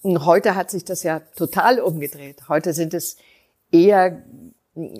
[0.01, 2.49] Und heute hat sich das ja total umgedreht.
[2.49, 3.17] Heute sind es
[3.71, 4.23] eher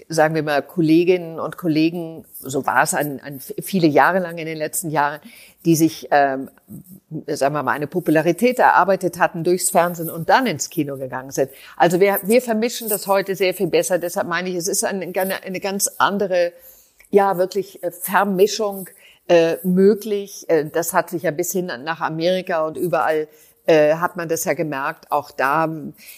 [0.07, 4.45] sagen wir mal, Kolleginnen und Kollegen, so war es an, an viele Jahre lang in
[4.45, 5.19] den letzten Jahren,
[5.65, 6.49] die sich, ähm,
[7.27, 11.51] sagen wir mal, eine Popularität erarbeitet hatten durchs Fernsehen und dann ins Kino gegangen sind.
[11.77, 13.97] Also wir, wir vermischen das heute sehr viel besser.
[13.99, 16.53] Deshalb meine ich, es ist eine, eine ganz andere,
[17.09, 18.89] ja, wirklich äh, Vermischung
[19.27, 20.45] äh, möglich.
[20.49, 23.27] Äh, das hat sich ja bis hin nach Amerika und überall
[23.69, 25.69] äh, hat man das ja gemerkt, auch da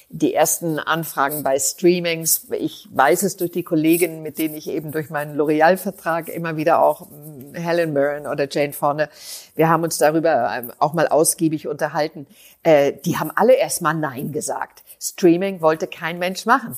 [0.08, 2.48] die ersten Anfragen bei Streamings.
[2.52, 6.82] Ich weiß es durch die Kolleginnen, mit denen ich eben durch meinen L'Oreal-Vertrag immer wieder
[6.82, 9.10] auch hm, Helen Mirren oder Jane Fonda,
[9.56, 12.26] wir haben uns darüber ähm, auch mal ausgiebig unterhalten.
[12.64, 14.84] Äh, die haben alle erstmal Nein gesagt.
[14.98, 16.78] Streaming wollte kein Mensch machen.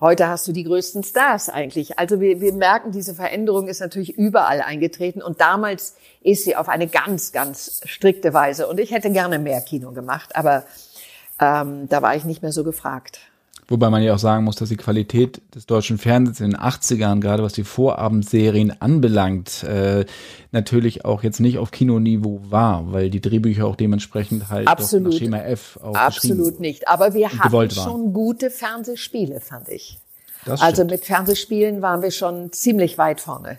[0.00, 1.98] Heute hast du die größten Stars eigentlich.
[1.98, 6.70] Also wir, wir merken, diese Veränderung ist natürlich überall eingetreten und damals ist sie auf
[6.70, 8.66] eine ganz, ganz strikte Weise.
[8.66, 10.64] Und ich hätte gerne mehr Kino gemacht, aber
[11.38, 13.20] ähm, da war ich nicht mehr so gefragt.
[13.70, 17.20] Wobei man ja auch sagen muss, dass die Qualität des deutschen Fernsehens in den 80ern,
[17.20, 20.06] gerade was die Vorabendserien anbelangt, äh,
[20.50, 25.12] natürlich auch jetzt nicht auf Kinoniveau war, weil die Drehbücher auch dementsprechend halt Absolut.
[25.12, 26.88] nach Schema F auch Absolut nicht.
[26.88, 30.00] Aber wir hatten schon gute Fernsehspiele, fand ich.
[30.46, 33.58] Also mit Fernsehspielen waren wir schon ziemlich weit vorne.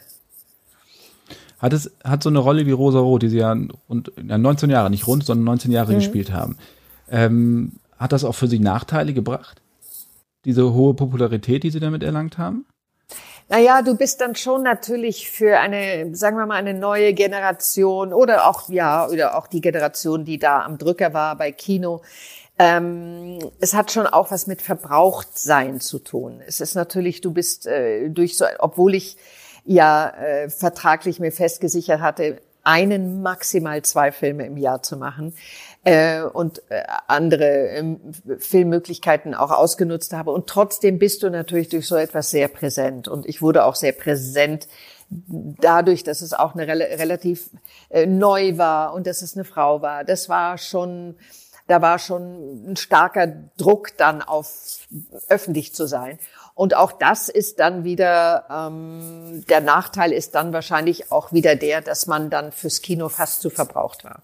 [1.59, 3.55] Hat es hat so eine Rolle wie Rosa Rot, die sie ja
[3.87, 5.97] rund, ja 19 Jahre, nicht rund, sondern 19 Jahre mhm.
[5.99, 6.57] gespielt haben.
[7.09, 9.60] Ähm, hat das auch für Sie Nachteile gebracht?
[10.45, 12.65] Diese hohe Popularität, die sie damit erlangt haben?
[13.49, 18.47] Naja, du bist dann schon natürlich für eine, sagen wir mal, eine neue Generation oder
[18.47, 22.01] auch, ja, oder auch die Generation, die da am Drücker war bei Kino.
[22.57, 26.41] Ähm, es hat schon auch was mit Verbrauchtsein zu tun.
[26.47, 29.17] Es ist natürlich, du bist äh, durch so, obwohl ich
[29.65, 35.33] ja äh, vertraglich mir festgesichert hatte, einen, maximal zwei Filme im Jahr zu machen
[35.83, 37.99] äh, und äh, andere ähm,
[38.37, 40.31] Filmmöglichkeiten auch ausgenutzt habe.
[40.31, 43.07] Und trotzdem bist du natürlich durch so etwas sehr präsent.
[43.07, 44.67] Und ich wurde auch sehr präsent
[45.09, 47.49] dadurch, dass es auch eine rel relativ
[47.89, 50.03] äh, neu war und dass es eine Frau war.
[50.03, 51.15] Das war schon,
[51.67, 54.87] da war schon ein starker Druck dann auf
[55.27, 56.19] öffentlich zu sein.
[56.53, 61.81] Und auch das ist dann wieder, ähm, der Nachteil ist dann wahrscheinlich auch wieder der,
[61.81, 64.21] dass man dann fürs Kino fast zu verbraucht war.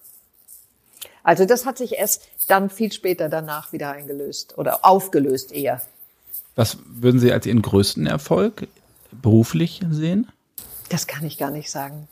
[1.27, 5.81] Also das hat sich erst dann viel später danach wieder eingelöst oder aufgelöst eher.
[6.55, 8.69] Was würden Sie als Ihren größten Erfolg
[9.11, 10.31] beruflich sehen?
[10.87, 12.07] Das kann ich gar nicht sagen.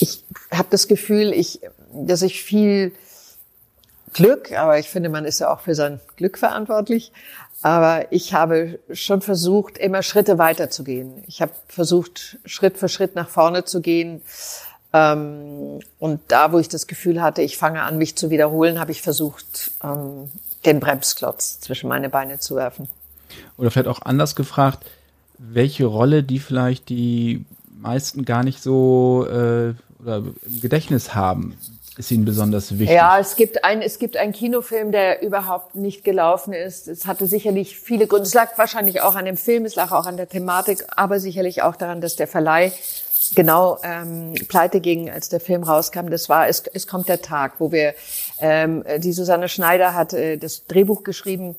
[0.00, 1.60] Ich habe das Gefühl, ich
[1.94, 2.92] dass ich viel
[4.12, 7.10] Glück, aber ich finde, man ist ja auch für sein Glück verantwortlich.
[7.62, 11.24] Aber ich habe schon versucht, immer Schritte weiterzugehen.
[11.26, 14.20] Ich habe versucht, Schritt für Schritt nach vorne zu gehen.
[14.92, 18.92] Ähm, und da, wo ich das Gefühl hatte, ich fange an, mich zu wiederholen, habe
[18.92, 20.30] ich versucht, ähm,
[20.64, 22.88] den Bremsklotz zwischen meine Beine zu werfen.
[23.56, 24.84] Oder vielleicht auch anders gefragt,
[25.38, 27.44] welche Rolle die vielleicht die
[27.80, 31.56] meisten gar nicht so äh, oder im Gedächtnis haben,
[31.98, 32.96] ist Ihnen besonders wichtig?
[32.96, 36.88] Ja, es gibt ein, es gibt einen Kinofilm, der überhaupt nicht gelaufen ist.
[36.88, 38.26] Es hatte sicherlich viele Gründe.
[38.26, 41.62] Es lag wahrscheinlich auch an dem Film, es lag auch an der Thematik, aber sicherlich
[41.62, 42.72] auch daran, dass der Verleih
[43.34, 46.08] genau ähm, pleite ging, als der Film rauskam.
[46.08, 47.94] Das war es, es kommt der Tag, wo wir
[48.38, 51.56] ähm, die Susanne Schneider hat äh, das Drehbuch geschrieben.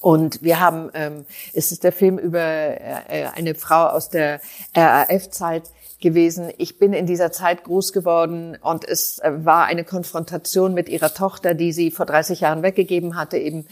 [0.00, 4.40] Und wir haben, ähm, es ist der Film über äh, eine Frau aus der
[4.74, 5.64] RAF-Zeit
[6.00, 6.50] gewesen.
[6.58, 11.12] Ich bin in dieser Zeit groß geworden und es äh, war eine Konfrontation mit ihrer
[11.12, 13.66] Tochter, die sie vor 30 Jahren weggegeben hatte eben.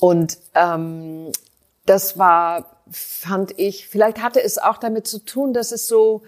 [0.00, 1.32] Und ähm,
[1.84, 6.22] das war fand ich, vielleicht hatte es auch damit zu tun, dass es so,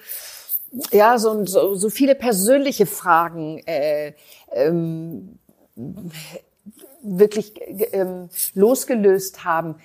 [0.92, 4.12] ja, so, so, so viele persönliche Fragen äh,
[4.52, 5.38] ähm,
[7.02, 7.54] wirklich
[7.92, 9.76] ähm, losgelöst haben.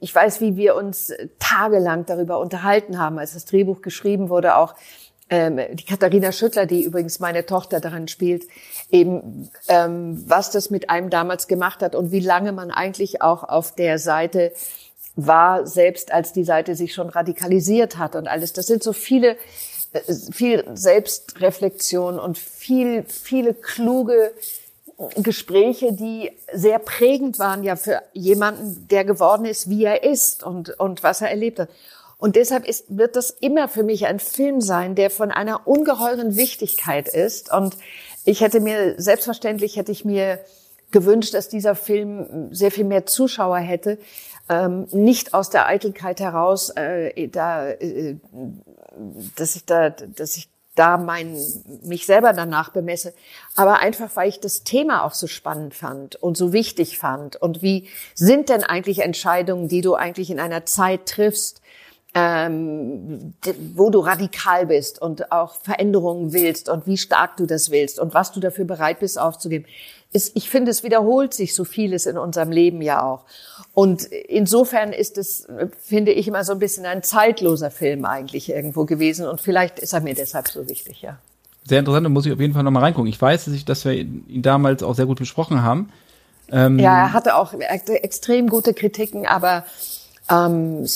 [0.00, 4.74] Ich weiß, wie wir uns tagelang darüber unterhalten haben, als das Drehbuch geschrieben wurde, auch
[5.30, 8.44] ähm, die Katharina Schüttler, die übrigens meine Tochter darin spielt,
[8.90, 13.42] eben ähm, was das mit einem damals gemacht hat und wie lange man eigentlich auch
[13.42, 14.52] auf der Seite
[15.18, 18.52] war, selbst als die Seite sich schon radikalisiert hat und alles.
[18.52, 19.36] Das sind so viele,
[19.92, 24.32] äh, viel Selbstreflexion und viel, viele kluge
[25.16, 30.70] Gespräche, die sehr prägend waren ja für jemanden, der geworden ist, wie er ist und,
[30.78, 31.68] und was er erlebt hat.
[32.16, 36.36] Und deshalb ist, wird das immer für mich ein Film sein, der von einer ungeheuren
[36.36, 37.52] Wichtigkeit ist.
[37.52, 37.76] Und
[38.24, 40.40] ich hätte mir, selbstverständlich hätte ich mir
[40.90, 43.98] gewünscht, dass dieser Film sehr viel mehr Zuschauer hätte,
[44.48, 48.16] ähm, nicht aus der Eitelkeit heraus, äh, da, äh,
[49.36, 51.36] dass ich da, dass ich da mein,
[51.82, 53.12] mich selber danach bemesse,
[53.56, 57.34] aber einfach, weil ich das Thema auch so spannend fand und so wichtig fand.
[57.36, 61.60] Und wie sind denn eigentlich Entscheidungen, die du eigentlich in einer Zeit triffst,
[62.14, 63.34] ähm,
[63.74, 68.14] wo du radikal bist und auch Veränderungen willst und wie stark du das willst und
[68.14, 69.66] was du dafür bereit bist aufzugeben.
[70.10, 73.24] Ist, ich finde, es wiederholt sich so vieles in unserem Leben ja auch.
[73.74, 75.46] Und insofern ist es,
[75.82, 79.26] finde ich, immer so ein bisschen ein zeitloser Film eigentlich irgendwo gewesen.
[79.26, 81.18] Und vielleicht ist er mir deshalb so wichtig, ja.
[81.64, 83.10] Sehr interessant, da muss ich auf jeden Fall nochmal reingucken.
[83.10, 85.90] Ich weiß, dass, ich, dass wir ihn damals auch sehr gut besprochen haben.
[86.50, 89.66] Ähm ja, er hatte auch extrem gute Kritiken, aber
[90.30, 90.86] ähm,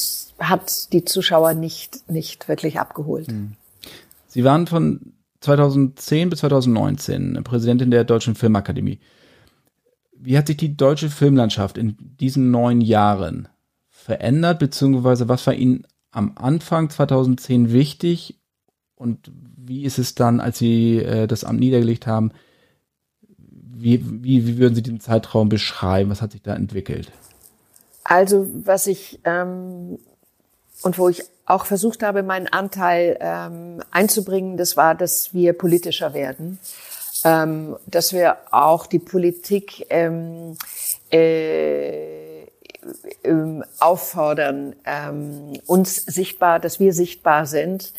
[0.49, 3.29] hat die Zuschauer nicht, nicht wirklich abgeholt.
[3.29, 3.53] Hm.
[4.27, 8.99] Sie waren von 2010 bis 2019 Präsidentin der Deutschen Filmakademie.
[10.17, 13.49] Wie hat sich die deutsche Filmlandschaft in diesen neun Jahren
[13.89, 18.39] verändert, beziehungsweise was war Ihnen am Anfang 2010 wichtig
[18.95, 22.33] und wie ist es dann, als Sie äh, das Amt niedergelegt haben,
[23.29, 26.11] wie, wie, wie würden Sie den Zeitraum beschreiben?
[26.11, 27.11] Was hat sich da entwickelt?
[28.05, 29.99] Also was ich ähm,
[30.83, 36.15] und wo ich auch versucht habe, meinen Anteil ähm, einzubringen, das war, dass wir politischer
[36.15, 36.59] werden,
[37.25, 40.57] ähm, dass wir auch die Politik ähm,
[41.11, 42.43] äh,
[43.25, 47.93] ähm, auffordern, ähm, uns sichtbar, dass wir sichtbar sind,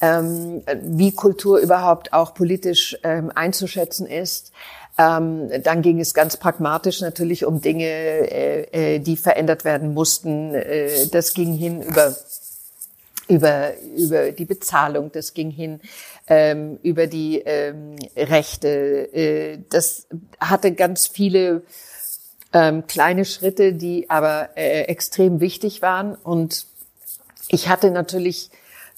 [0.00, 4.52] ähm, wie Kultur überhaupt auch politisch ähm, einzuschätzen ist.
[4.98, 10.54] Ähm, dann ging es ganz pragmatisch natürlich um Dinge, äh, äh, die verändert werden mussten.
[10.54, 12.14] Äh, das ging hin über
[13.28, 15.80] über, über die Bezahlung, das ging hin
[16.26, 18.68] ähm, über die ähm, Rechte.
[19.12, 20.06] Äh, das
[20.40, 21.62] hatte ganz viele
[22.52, 26.14] ähm, kleine Schritte, die aber äh, extrem wichtig waren.
[26.14, 26.66] Und
[27.48, 28.50] ich hatte natürlich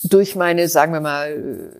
[0.03, 1.73] durch meine, sagen wir mal,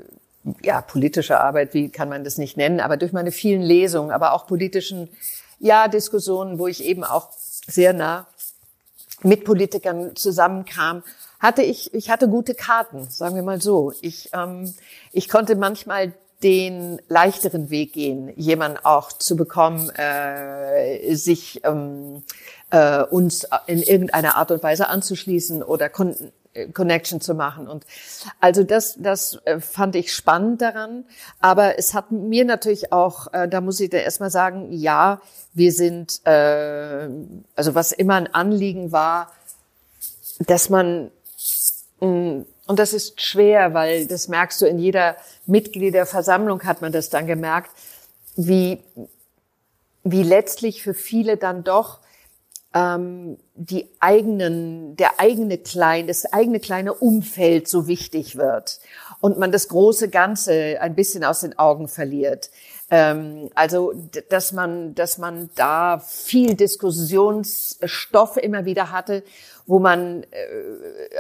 [0.63, 4.33] ja, politische Arbeit, wie kann man das nicht nennen, aber durch meine vielen Lesungen, aber
[4.33, 5.09] auch politischen,
[5.59, 8.27] ja, Diskussionen, wo ich eben auch sehr nah
[9.23, 11.03] mit Politikern zusammenkam,
[11.39, 13.93] hatte ich, ich hatte gute Karten, sagen wir mal so.
[14.01, 14.73] Ich, ähm,
[15.13, 22.23] ich konnte manchmal den leichteren Weg gehen, jemanden auch zu bekommen, äh, sich ähm,
[22.71, 26.15] äh, uns in irgendeiner Art und Weise anzuschließen oder Kon
[26.75, 27.69] Connection zu machen.
[27.69, 27.85] Und
[28.41, 31.05] also das, das äh, fand ich spannend daran.
[31.41, 35.21] Aber es hat mir natürlich auch, äh, da muss ich da erstmal sagen, ja,
[35.53, 37.09] wir sind, äh,
[37.55, 39.33] also was immer ein Anliegen war,
[40.41, 41.11] dass man
[42.01, 47.11] mm, und das ist schwer, weil das merkst du in jeder Mitgliederversammlung hat man das
[47.11, 47.73] dann gemerkt,
[48.37, 48.79] wie,
[50.05, 51.99] wie letztlich für viele dann doch
[52.75, 58.81] ähm, die eigenen, der eigene kleine, das eigene kleine Umfeld so wichtig wird
[59.21, 62.51] und man das große Ganze ein bisschen aus den Augen verliert.
[62.93, 63.93] Ähm, also,
[64.31, 69.23] dass man, dass man da viel Diskussionsstoff immer wieder hatte,
[69.67, 70.27] wo man, äh,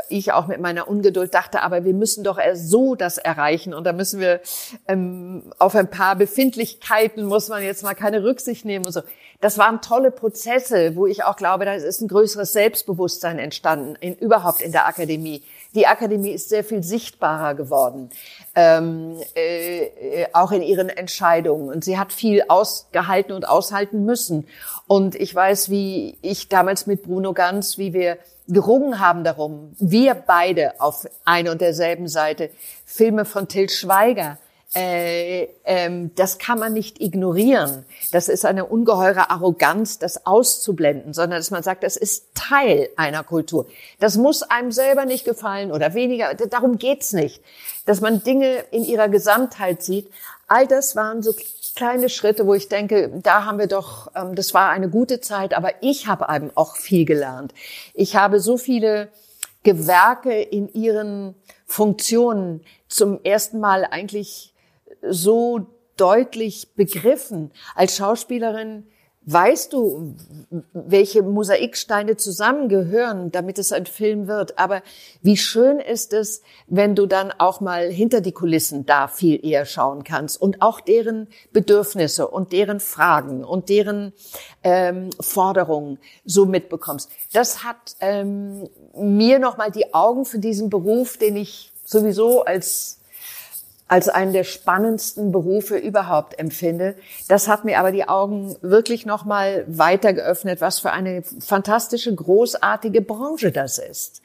[0.08, 3.92] ich auch mit meiner Ungeduld dachte, aber wir müssen doch so das erreichen und da
[3.92, 4.40] müssen wir
[4.88, 9.02] ähm, auf ein paar Befindlichkeiten muss man jetzt mal keine Rücksicht nehmen und so.
[9.40, 14.14] Das waren tolle Prozesse, wo ich auch glaube, da ist ein größeres Selbstbewusstsein entstanden, in,
[14.14, 15.42] überhaupt in der Akademie.
[15.74, 18.10] Die Akademie ist sehr viel sichtbarer geworden,
[18.54, 21.70] ähm, äh, auch in ihren Entscheidungen.
[21.70, 24.46] Und sie hat viel ausgehalten und aushalten müssen.
[24.86, 30.14] Und ich weiß, wie ich damals mit Bruno Ganz, wie wir gerungen haben darum, wir
[30.14, 32.50] beide auf einer und derselben Seite,
[32.84, 34.38] Filme von Till Schweiger,
[34.74, 37.84] äh, ähm, das kann man nicht ignorieren.
[38.12, 43.24] Das ist eine ungeheure Arroganz, das auszublenden, sondern dass man sagt, das ist Teil einer
[43.24, 43.66] Kultur.
[43.98, 46.34] Das muss einem selber nicht gefallen oder weniger.
[46.34, 47.42] Darum geht's nicht.
[47.84, 50.08] Dass man Dinge in ihrer Gesamtheit sieht.
[50.46, 51.34] All das waren so
[51.74, 55.52] kleine Schritte, wo ich denke, da haben wir doch, ähm, das war eine gute Zeit,
[55.52, 57.54] aber ich habe eben auch viel gelernt.
[57.94, 59.08] Ich habe so viele
[59.62, 61.34] Gewerke in ihren
[61.66, 64.49] Funktionen zum ersten Mal eigentlich
[65.02, 67.50] so deutlich begriffen.
[67.74, 68.84] Als Schauspielerin
[69.26, 70.14] weißt du,
[70.72, 74.58] welche Mosaiksteine zusammengehören, damit es ein Film wird.
[74.58, 74.82] Aber
[75.20, 79.66] wie schön ist es, wenn du dann auch mal hinter die Kulissen da viel eher
[79.66, 84.14] schauen kannst und auch deren Bedürfnisse und deren Fragen und deren
[84.62, 87.10] ähm, Forderungen so mitbekommst.
[87.32, 92.99] Das hat ähm, mir nochmal die Augen für diesen Beruf, den ich sowieso als
[93.90, 96.94] als einen der spannendsten Berufe überhaupt empfinde.
[97.26, 102.14] Das hat mir aber die Augen wirklich noch mal weiter geöffnet, was für eine fantastische,
[102.14, 104.22] großartige Branche das ist.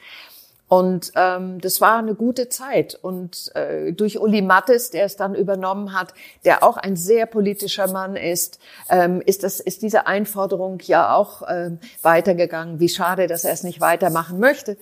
[0.68, 3.00] Und ähm, das war eine gute Zeit.
[3.02, 7.88] Und äh, durch Uli Mattes, der es dann übernommen hat, der auch ein sehr politischer
[7.88, 12.80] Mann ist, ähm, ist, das, ist diese Einforderung ja auch ähm, weitergegangen.
[12.80, 14.78] Wie schade, dass er es nicht weitermachen möchte.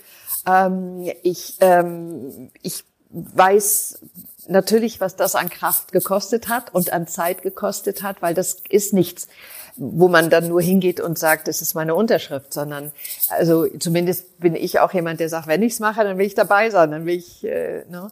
[0.46, 3.99] Ähm, ich, ähm, ich weiß
[4.47, 8.93] natürlich, was das an Kraft gekostet hat und an Zeit gekostet hat, weil das ist
[8.93, 9.28] nichts,
[9.76, 12.91] wo man dann nur hingeht und sagt, das ist meine Unterschrift, sondern
[13.30, 16.69] also zumindest bin ich auch jemand, der sagt, wenn ich's mache, dann will ich dabei
[16.69, 17.43] sein, dann will ich.
[17.43, 18.12] Äh, ne?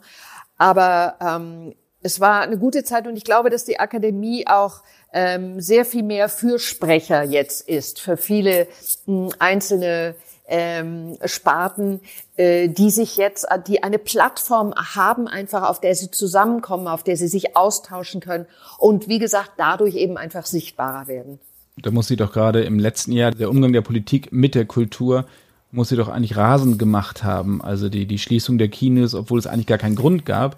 [0.57, 4.81] Aber ähm, es war eine gute Zeit und ich glaube, dass die Akademie auch
[5.13, 8.67] ähm, sehr viel mehr Fürsprecher jetzt ist für viele
[9.05, 10.15] mh, einzelne
[10.51, 12.01] ähm, Sparten,
[12.35, 17.15] äh, die sich jetzt, die eine Plattform haben, einfach auf der sie zusammenkommen, auf der
[17.15, 18.45] sie sich austauschen können
[18.77, 21.39] und wie gesagt dadurch eben einfach sichtbarer werden.
[21.77, 25.25] Da muss sie doch gerade im letzten Jahr der Umgang der Politik mit der Kultur
[25.73, 27.61] muss sie doch eigentlich rasend gemacht haben.
[27.61, 30.57] Also die, die Schließung der Kinos, obwohl es eigentlich gar keinen Grund gab.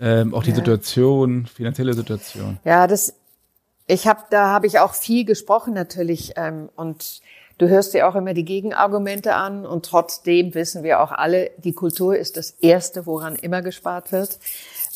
[0.00, 0.56] Ähm, auch die ja.
[0.56, 2.58] Situation, finanzielle Situation.
[2.64, 3.12] Ja, das,
[3.86, 7.20] ich habe, da habe ich auch viel gesprochen natürlich ähm, und
[7.58, 11.72] Du hörst dir auch immer die Gegenargumente an und trotzdem wissen wir auch alle, die
[11.72, 14.38] Kultur ist das Erste, woran immer gespart wird,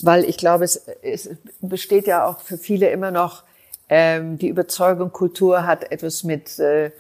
[0.01, 1.29] weil ich glaube, es, es
[1.61, 3.43] besteht ja auch für viele immer noch
[3.89, 6.93] ähm, die Überzeugung, Kultur hat etwas mit äh,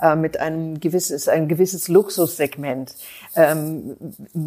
[0.00, 2.94] äh mit einem gewisses, ein gewisses Luxussegment.
[3.34, 3.96] Ähm,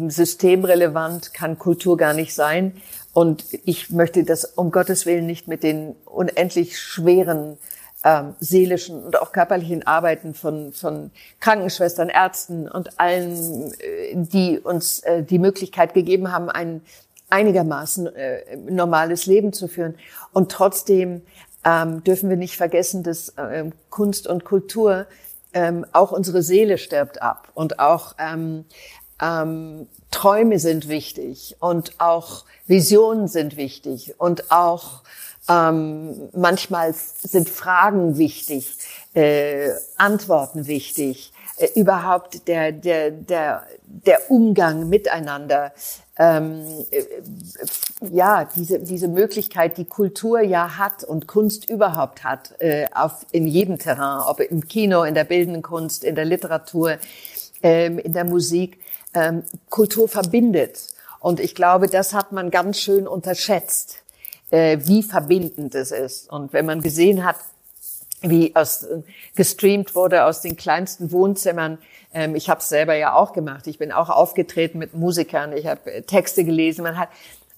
[0.08, 2.80] systemrelevant kann Kultur gar nicht sein.
[3.12, 7.58] Und ich möchte das um Gottes Willen nicht mit den unendlich schweren
[8.04, 11.10] ähm, seelischen und auch körperlichen Arbeiten von, von
[11.40, 16.82] Krankenschwestern, Ärzten und allen, äh, die uns äh, die Möglichkeit gegeben haben, ein
[17.28, 19.94] einigermaßen äh, normales Leben zu führen.
[20.32, 21.22] Und trotzdem
[21.64, 25.06] ähm, dürfen wir nicht vergessen, dass äh, Kunst und Kultur
[25.52, 28.64] ähm, auch unsere Seele stirbt ab und auch ähm,
[29.20, 35.02] ähm, Träume sind wichtig und auch Visionen sind wichtig und auch
[35.50, 38.76] ähm, manchmal sind Fragen wichtig,
[39.14, 45.72] äh, Antworten wichtig, äh, überhaupt der, der, der, der Umgang miteinander.
[46.16, 47.02] Ähm, äh,
[48.12, 53.48] ja, diese, diese Möglichkeit, die Kultur ja hat und Kunst überhaupt hat, äh, auf, in
[53.48, 56.98] jedem Terrain, ob im Kino, in der bildenden Kunst, in der Literatur,
[57.62, 58.78] ähm, in der Musik,
[59.14, 60.86] ähm, Kultur verbindet.
[61.18, 64.00] Und ich glaube, das hat man ganz schön unterschätzt
[64.50, 66.30] äh, wie verbindend es ist.
[66.30, 67.36] Und wenn man gesehen hat,
[68.22, 68.86] wie aus,
[69.34, 71.78] gestreamt wurde aus den kleinsten Wohnzimmern.
[72.12, 73.66] Ähm, ich habe es selber ja auch gemacht.
[73.66, 75.52] Ich bin auch aufgetreten mit Musikern.
[75.52, 76.82] Ich habe äh, Texte gelesen.
[76.82, 77.08] Man hat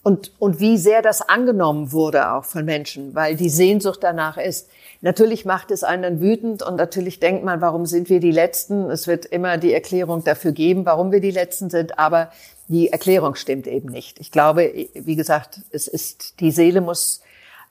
[0.04, 4.68] und, und wie sehr das angenommen wurde auch von Menschen, weil die Sehnsucht danach ist.
[5.00, 8.90] Natürlich macht es einen dann wütend und natürlich denkt man, warum sind wir die Letzten?
[8.90, 12.30] Es wird immer die Erklärung dafür geben, warum wir die Letzten sind, aber
[12.68, 14.20] die Erklärung stimmt eben nicht.
[14.20, 17.20] Ich glaube, wie gesagt, es ist, die Seele muss,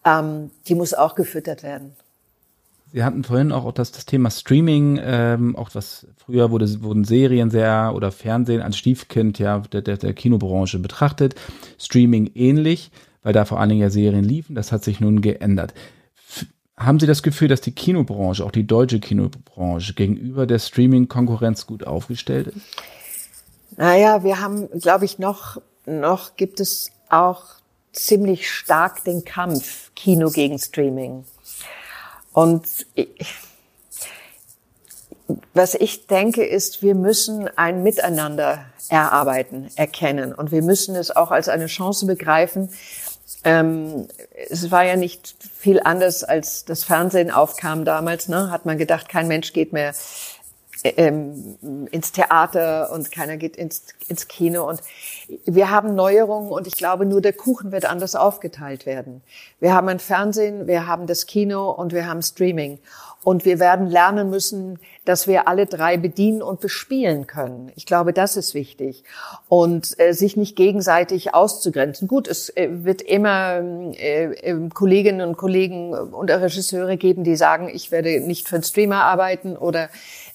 [0.05, 1.93] ähm, die muss auch gefüttert werden.
[2.93, 7.49] Sie hatten vorhin auch das, das Thema Streaming, ähm, auch was früher wurde, wurden Serien
[7.49, 11.35] sehr oder Fernsehen als Stiefkind ja der, der, der Kinobranche betrachtet.
[11.79, 12.91] Streaming ähnlich,
[13.23, 14.55] weil da vor allen Dingen ja Serien liefen.
[14.55, 15.73] Das hat sich nun geändert.
[16.27, 21.67] F haben Sie das Gefühl, dass die Kinobranche, auch die deutsche Kinobranche, gegenüber der Streaming-Konkurrenz
[21.67, 22.65] gut aufgestellt ist?
[23.77, 27.43] Naja, wir haben, glaube ich, noch, noch gibt es auch
[27.93, 31.25] ziemlich stark den Kampf Kino gegen Streaming.
[32.33, 32.65] Und
[32.95, 33.09] ich,
[35.53, 40.33] was ich denke, ist, wir müssen ein Miteinander erarbeiten, erkennen.
[40.33, 42.69] Und wir müssen es auch als eine Chance begreifen.
[43.43, 44.07] Ähm,
[44.49, 48.27] es war ja nicht viel anders, als das Fernsehen aufkam damals.
[48.27, 48.51] Ne?
[48.51, 49.93] Hat man gedacht, kein Mensch geht mehr
[50.83, 54.67] ähm, ins Theater und keiner geht ins, ins Kino.
[54.67, 54.81] Und
[55.45, 59.21] wir haben Neuerungen und ich glaube, nur der Kuchen wird anders aufgeteilt werden.
[59.59, 62.79] Wir haben ein Fernsehen, wir haben das Kino und wir haben Streaming.
[63.23, 67.71] Und wir werden lernen müssen, dass wir alle drei bedienen und bespielen können.
[67.75, 69.03] Ich glaube, das ist wichtig.
[69.47, 72.07] Und äh, sich nicht gegenseitig auszugrenzen.
[72.07, 73.61] Gut, es äh, wird immer
[73.93, 78.63] äh, äh Kolleginnen und Kollegen und Regisseure geben, die sagen, ich werde nicht für einen
[78.63, 79.89] Streamer arbeiten oder ähm,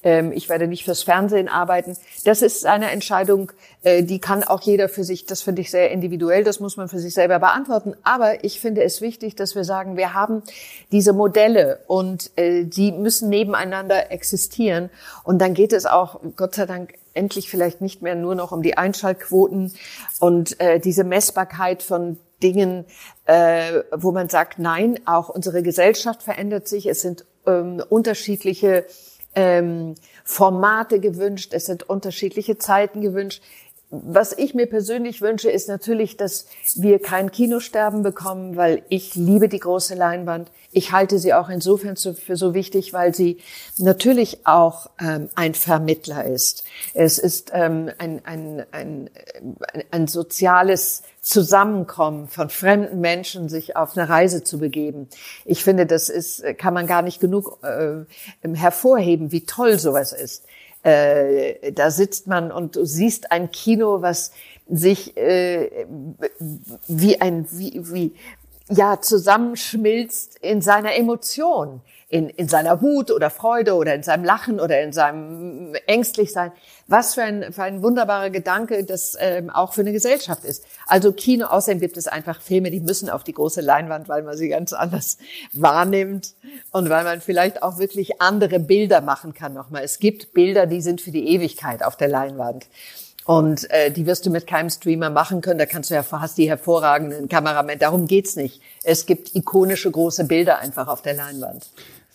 [0.07, 1.97] ich werde nicht fürs Fernsehen arbeiten.
[2.25, 3.51] Das ist eine Entscheidung,
[3.83, 6.89] äh, die kann auch jeder für sich, das finde ich sehr individuell, das muss man
[6.89, 7.95] für sich selber beantworten.
[8.05, 10.43] Aber ich finde es wichtig, dass wir sagen, wir haben
[10.93, 14.91] diese Modelle und äh, die müssen nebeneinander existieren.
[15.25, 18.63] Und dann geht es auch, Gott sei Dank, endlich vielleicht nicht mehr nur noch um
[18.63, 19.73] die Einschaltquoten
[20.21, 22.85] und äh, diese Messbarkeit von Dingen,
[23.27, 26.87] wo man sagt, nein, auch unsere Gesellschaft verändert sich.
[26.87, 28.85] Es sind ähm, unterschiedliche
[29.37, 33.43] ähm, Formate gewünscht, es sind unterschiedliche Zeiten gewünscht.
[33.91, 39.49] Was ich mir persönlich wünsche, ist natürlich, dass wir kein Kinosterben bekommen, weil ich liebe
[39.49, 40.51] die große Leinwand.
[40.73, 43.39] Ich halte sie auch insofern für so wichtig, weil sie
[43.79, 46.65] natürlich auch ähm, ein Vermittler ist.
[46.95, 49.11] Es ist ähm, ein, ein, ein,
[49.93, 55.09] ein, soziales Zusammenkommen von fremden Menschen, sich auf eine Reise zu begeben.
[55.45, 58.05] Ich finde, das ist, kann man gar nicht genug äh,
[58.53, 60.45] hervorheben, wie toll sowas ist.
[60.87, 64.31] Äh, da sitzt man und du siehst ein Kino, was
[64.69, 65.85] sich äh,
[66.87, 68.15] wie ein wie, wie
[68.69, 74.61] ja zusammenschmilzt in seiner Emotion in, in seiner Wut oder Freude oder in seinem Lachen
[74.61, 76.53] oder in seinem Ängstlichsein.
[76.87, 80.65] Was für ein, für ein wunderbarer Gedanke das ähm, auch für eine Gesellschaft ist.
[80.87, 84.37] Also Kino, außerdem gibt es einfach Filme, die müssen auf die große Leinwand, weil man
[84.37, 85.19] sie ganz anders
[85.53, 86.35] wahrnimmt
[86.71, 89.83] und weil man vielleicht auch wirklich andere Bilder machen kann nochmal.
[89.83, 92.67] Es gibt Bilder, die sind für die Ewigkeit auf der Leinwand.
[93.25, 95.59] Und äh, die wirst du mit keinem Streamer machen können.
[95.59, 97.81] Da kannst du ja hast die hervorragenden Kameramänner.
[97.81, 98.63] Darum geht's nicht.
[98.85, 101.67] Es gibt ikonische große Bilder einfach auf der Leinwand.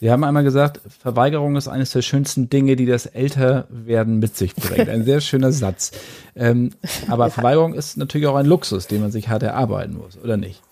[0.01, 4.55] Sie haben einmal gesagt, Verweigerung ist eines der schönsten Dinge, die das Älterwerden mit sich
[4.55, 4.89] bringt.
[4.89, 5.91] Ein sehr schöner Satz.
[6.35, 6.71] Ähm,
[7.07, 10.63] aber Verweigerung ist natürlich auch ein Luxus, den man sich hart erarbeiten muss, oder nicht?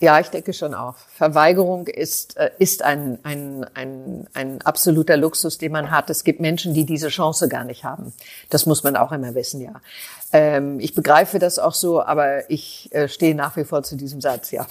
[0.00, 0.94] Ja, ich denke schon auch.
[1.14, 6.08] Verweigerung ist, äh, ist ein, ein, ein, ein absoluter Luxus, den man hat.
[6.08, 8.12] Es gibt Menschen, die diese Chance gar nicht haben.
[8.48, 9.80] Das muss man auch immer wissen, ja.
[10.32, 14.20] Ähm, ich begreife das auch so, aber ich äh, stehe nach wie vor zu diesem
[14.20, 14.66] Satz, ja.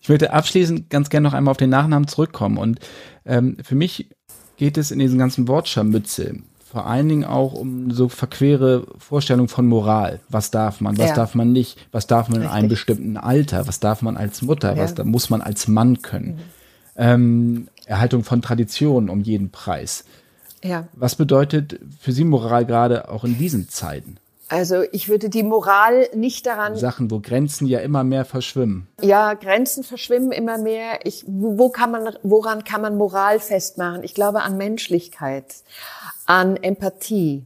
[0.00, 2.56] Ich möchte abschließend ganz gerne noch einmal auf den Nachnamen zurückkommen.
[2.56, 2.80] Und
[3.26, 4.08] ähm, für mich
[4.56, 6.36] geht es in diesen ganzen Wortscharmütze
[6.74, 10.18] vor allen Dingen auch um so verquere Vorstellungen von Moral.
[10.28, 11.14] Was darf man, was ja.
[11.14, 12.50] darf man nicht, was darf man Richtig.
[12.50, 14.82] in einem bestimmten Alter, was darf man als Mutter, ja.
[14.82, 16.26] was da muss man als Mann können.
[16.26, 16.40] Mhm.
[16.96, 20.04] Ähm, Erhaltung von Traditionen um jeden Preis.
[20.64, 20.88] Ja.
[20.94, 24.16] Was bedeutet für Sie Moral gerade auch in diesen Zeiten?
[24.48, 26.76] Also ich würde die Moral nicht daran.
[26.76, 28.88] Sachen, wo Grenzen ja immer mehr verschwimmen.
[29.00, 31.00] Ja, Grenzen verschwimmen immer mehr.
[31.04, 34.02] Ich, wo kann man, woran kann man Moral festmachen?
[34.02, 35.54] Ich glaube an Menschlichkeit,
[36.26, 37.44] an Empathie,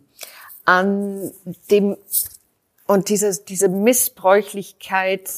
[0.64, 1.33] an
[1.70, 1.97] dem
[2.87, 5.31] und diese, diese Missbräuchlichkeit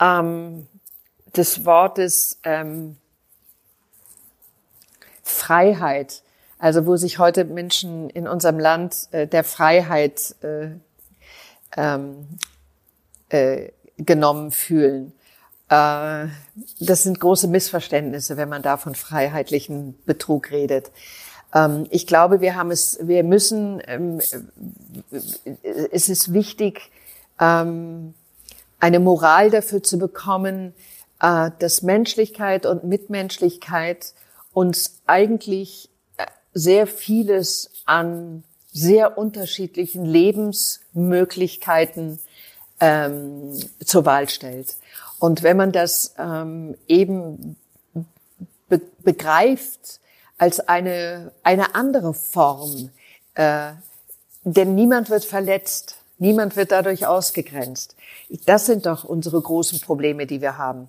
[0.00, 0.66] ähm,
[1.36, 2.96] des Wortes ähm,
[5.22, 6.22] Freiheit.
[6.58, 10.70] Also wo sich heute Menschen in unserem Land äh, der Freiheit äh,
[11.76, 12.26] ähm,
[13.28, 15.12] äh, genommen fühlen.
[15.68, 16.26] Äh,
[16.80, 20.90] das sind große Missverständnisse, wenn man da von freiheitlichen Betrug redet.
[21.54, 24.20] Ähm, ich glaube, wir haben es, wir müssen, ähm,
[25.92, 26.90] es ist wichtig,
[27.40, 28.14] ähm,
[28.80, 30.74] eine Moral dafür zu bekommen,
[31.20, 34.14] äh, dass Menschlichkeit und Mitmenschlichkeit
[34.52, 42.18] uns eigentlich äh, sehr vieles an sehr unterschiedlichen Lebensmöglichkeiten
[43.84, 44.74] zur Wahl stellt.
[45.20, 46.16] Und wenn man das
[46.88, 47.54] eben
[48.68, 50.00] be begreift
[50.38, 52.90] als eine, eine andere Form,
[53.34, 53.72] äh,
[54.44, 57.96] denn niemand wird verletzt, niemand wird dadurch ausgegrenzt.
[58.46, 60.88] Das sind doch unsere großen Probleme, die wir haben.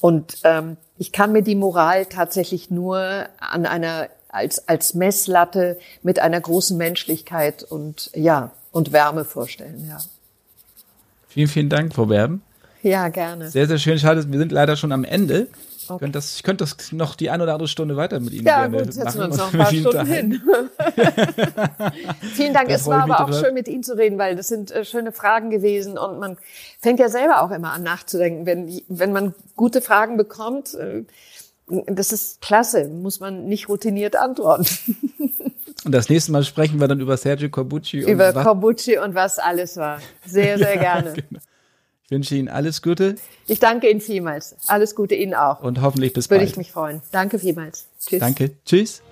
[0.00, 6.18] Und ähm, ich kann mir die Moral tatsächlich nur an einer als als Messlatte mit
[6.18, 9.86] einer großen Menschlichkeit und ja und Wärme vorstellen.
[9.88, 9.98] Ja.
[11.28, 12.42] Vielen vielen Dank, Frau Werben.
[12.82, 13.50] Ja, gerne.
[13.50, 13.98] Sehr, sehr schön.
[13.98, 15.48] Schade, wir sind leider schon am Ende.
[15.88, 15.94] Okay.
[15.94, 18.46] Ich, könnte das, ich könnte das noch die eine oder andere Stunde weiter mit Ihnen
[18.46, 20.42] ja, gerne gut, setzen wir uns noch ein paar Stunden hin.
[22.34, 22.68] Vielen Dank.
[22.68, 25.12] Das es war aber auch schön, mit Ihnen zu reden, weil das sind äh, schöne
[25.12, 26.36] Fragen gewesen und man
[26.80, 28.46] fängt ja selber auch immer an nachzudenken.
[28.46, 31.04] Wenn, wenn man gute Fragen bekommt, äh,
[31.66, 34.66] das ist klasse, muss man nicht routiniert antworten.
[35.84, 37.98] Und das nächste Mal sprechen wir dann über Sergio Corbucci.
[37.98, 40.00] Über Corbucci und was alles war.
[40.26, 41.10] Sehr, sehr gerne.
[41.10, 41.40] Ja, genau.
[42.14, 43.16] Ich wünsche Ihnen alles Gute.
[43.48, 44.54] Ich danke Ihnen vielmals.
[44.68, 45.60] Alles Gute Ihnen auch.
[45.64, 46.50] Und hoffentlich bis Würde bald.
[46.50, 47.02] Würde ich mich freuen.
[47.10, 47.88] Danke vielmals.
[48.06, 48.20] Tschüss.
[48.20, 48.52] Danke.
[48.64, 49.02] Tschüss.